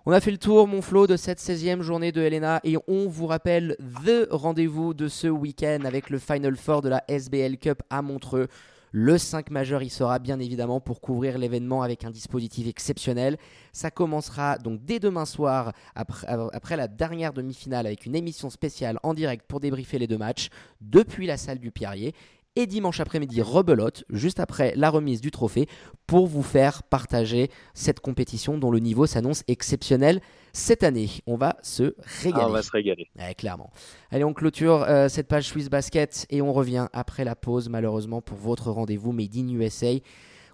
[0.08, 3.08] On a fait le tour, mon Flo, de cette 16e journée de Helena et on
[3.08, 7.84] vous rappelle the rendez-vous de ce week-end avec le Final Four de la SBL Cup
[7.92, 8.48] à Montreux.
[8.92, 13.38] Le 5 majeur y sera bien évidemment pour couvrir l'événement avec un dispositif exceptionnel.
[13.74, 18.98] Ça commencera donc dès demain soir après, après la dernière demi-finale avec une émission spéciale
[19.04, 20.50] en direct pour débriefer les deux matchs
[20.82, 22.16] depuis la salle du Pierrier
[22.56, 25.68] et dimanche après-midi rebelote, juste après la remise du trophée,
[26.08, 30.22] pour vous faire partager cette compétition dont le niveau s'annonce exceptionnel
[30.54, 31.10] cette année.
[31.28, 32.44] On va se régaler.
[32.44, 33.10] Ah, on va se régaler.
[33.38, 33.72] clairement.
[34.10, 38.22] Allez, on clôture euh, cette page Swiss Basket et on revient après la pause, malheureusement,
[38.22, 39.94] pour votre rendez-vous Made in USA.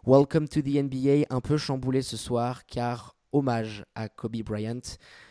[0.06, 4.80] Welcome to the NBA, un peu chamboulé ce soir, car hommage à Kobe Bryant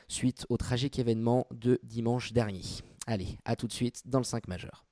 [0.09, 2.63] suite au tragique événement de dimanche dernier.
[3.07, 4.86] Allez, à tout de suite dans le 5 majeur.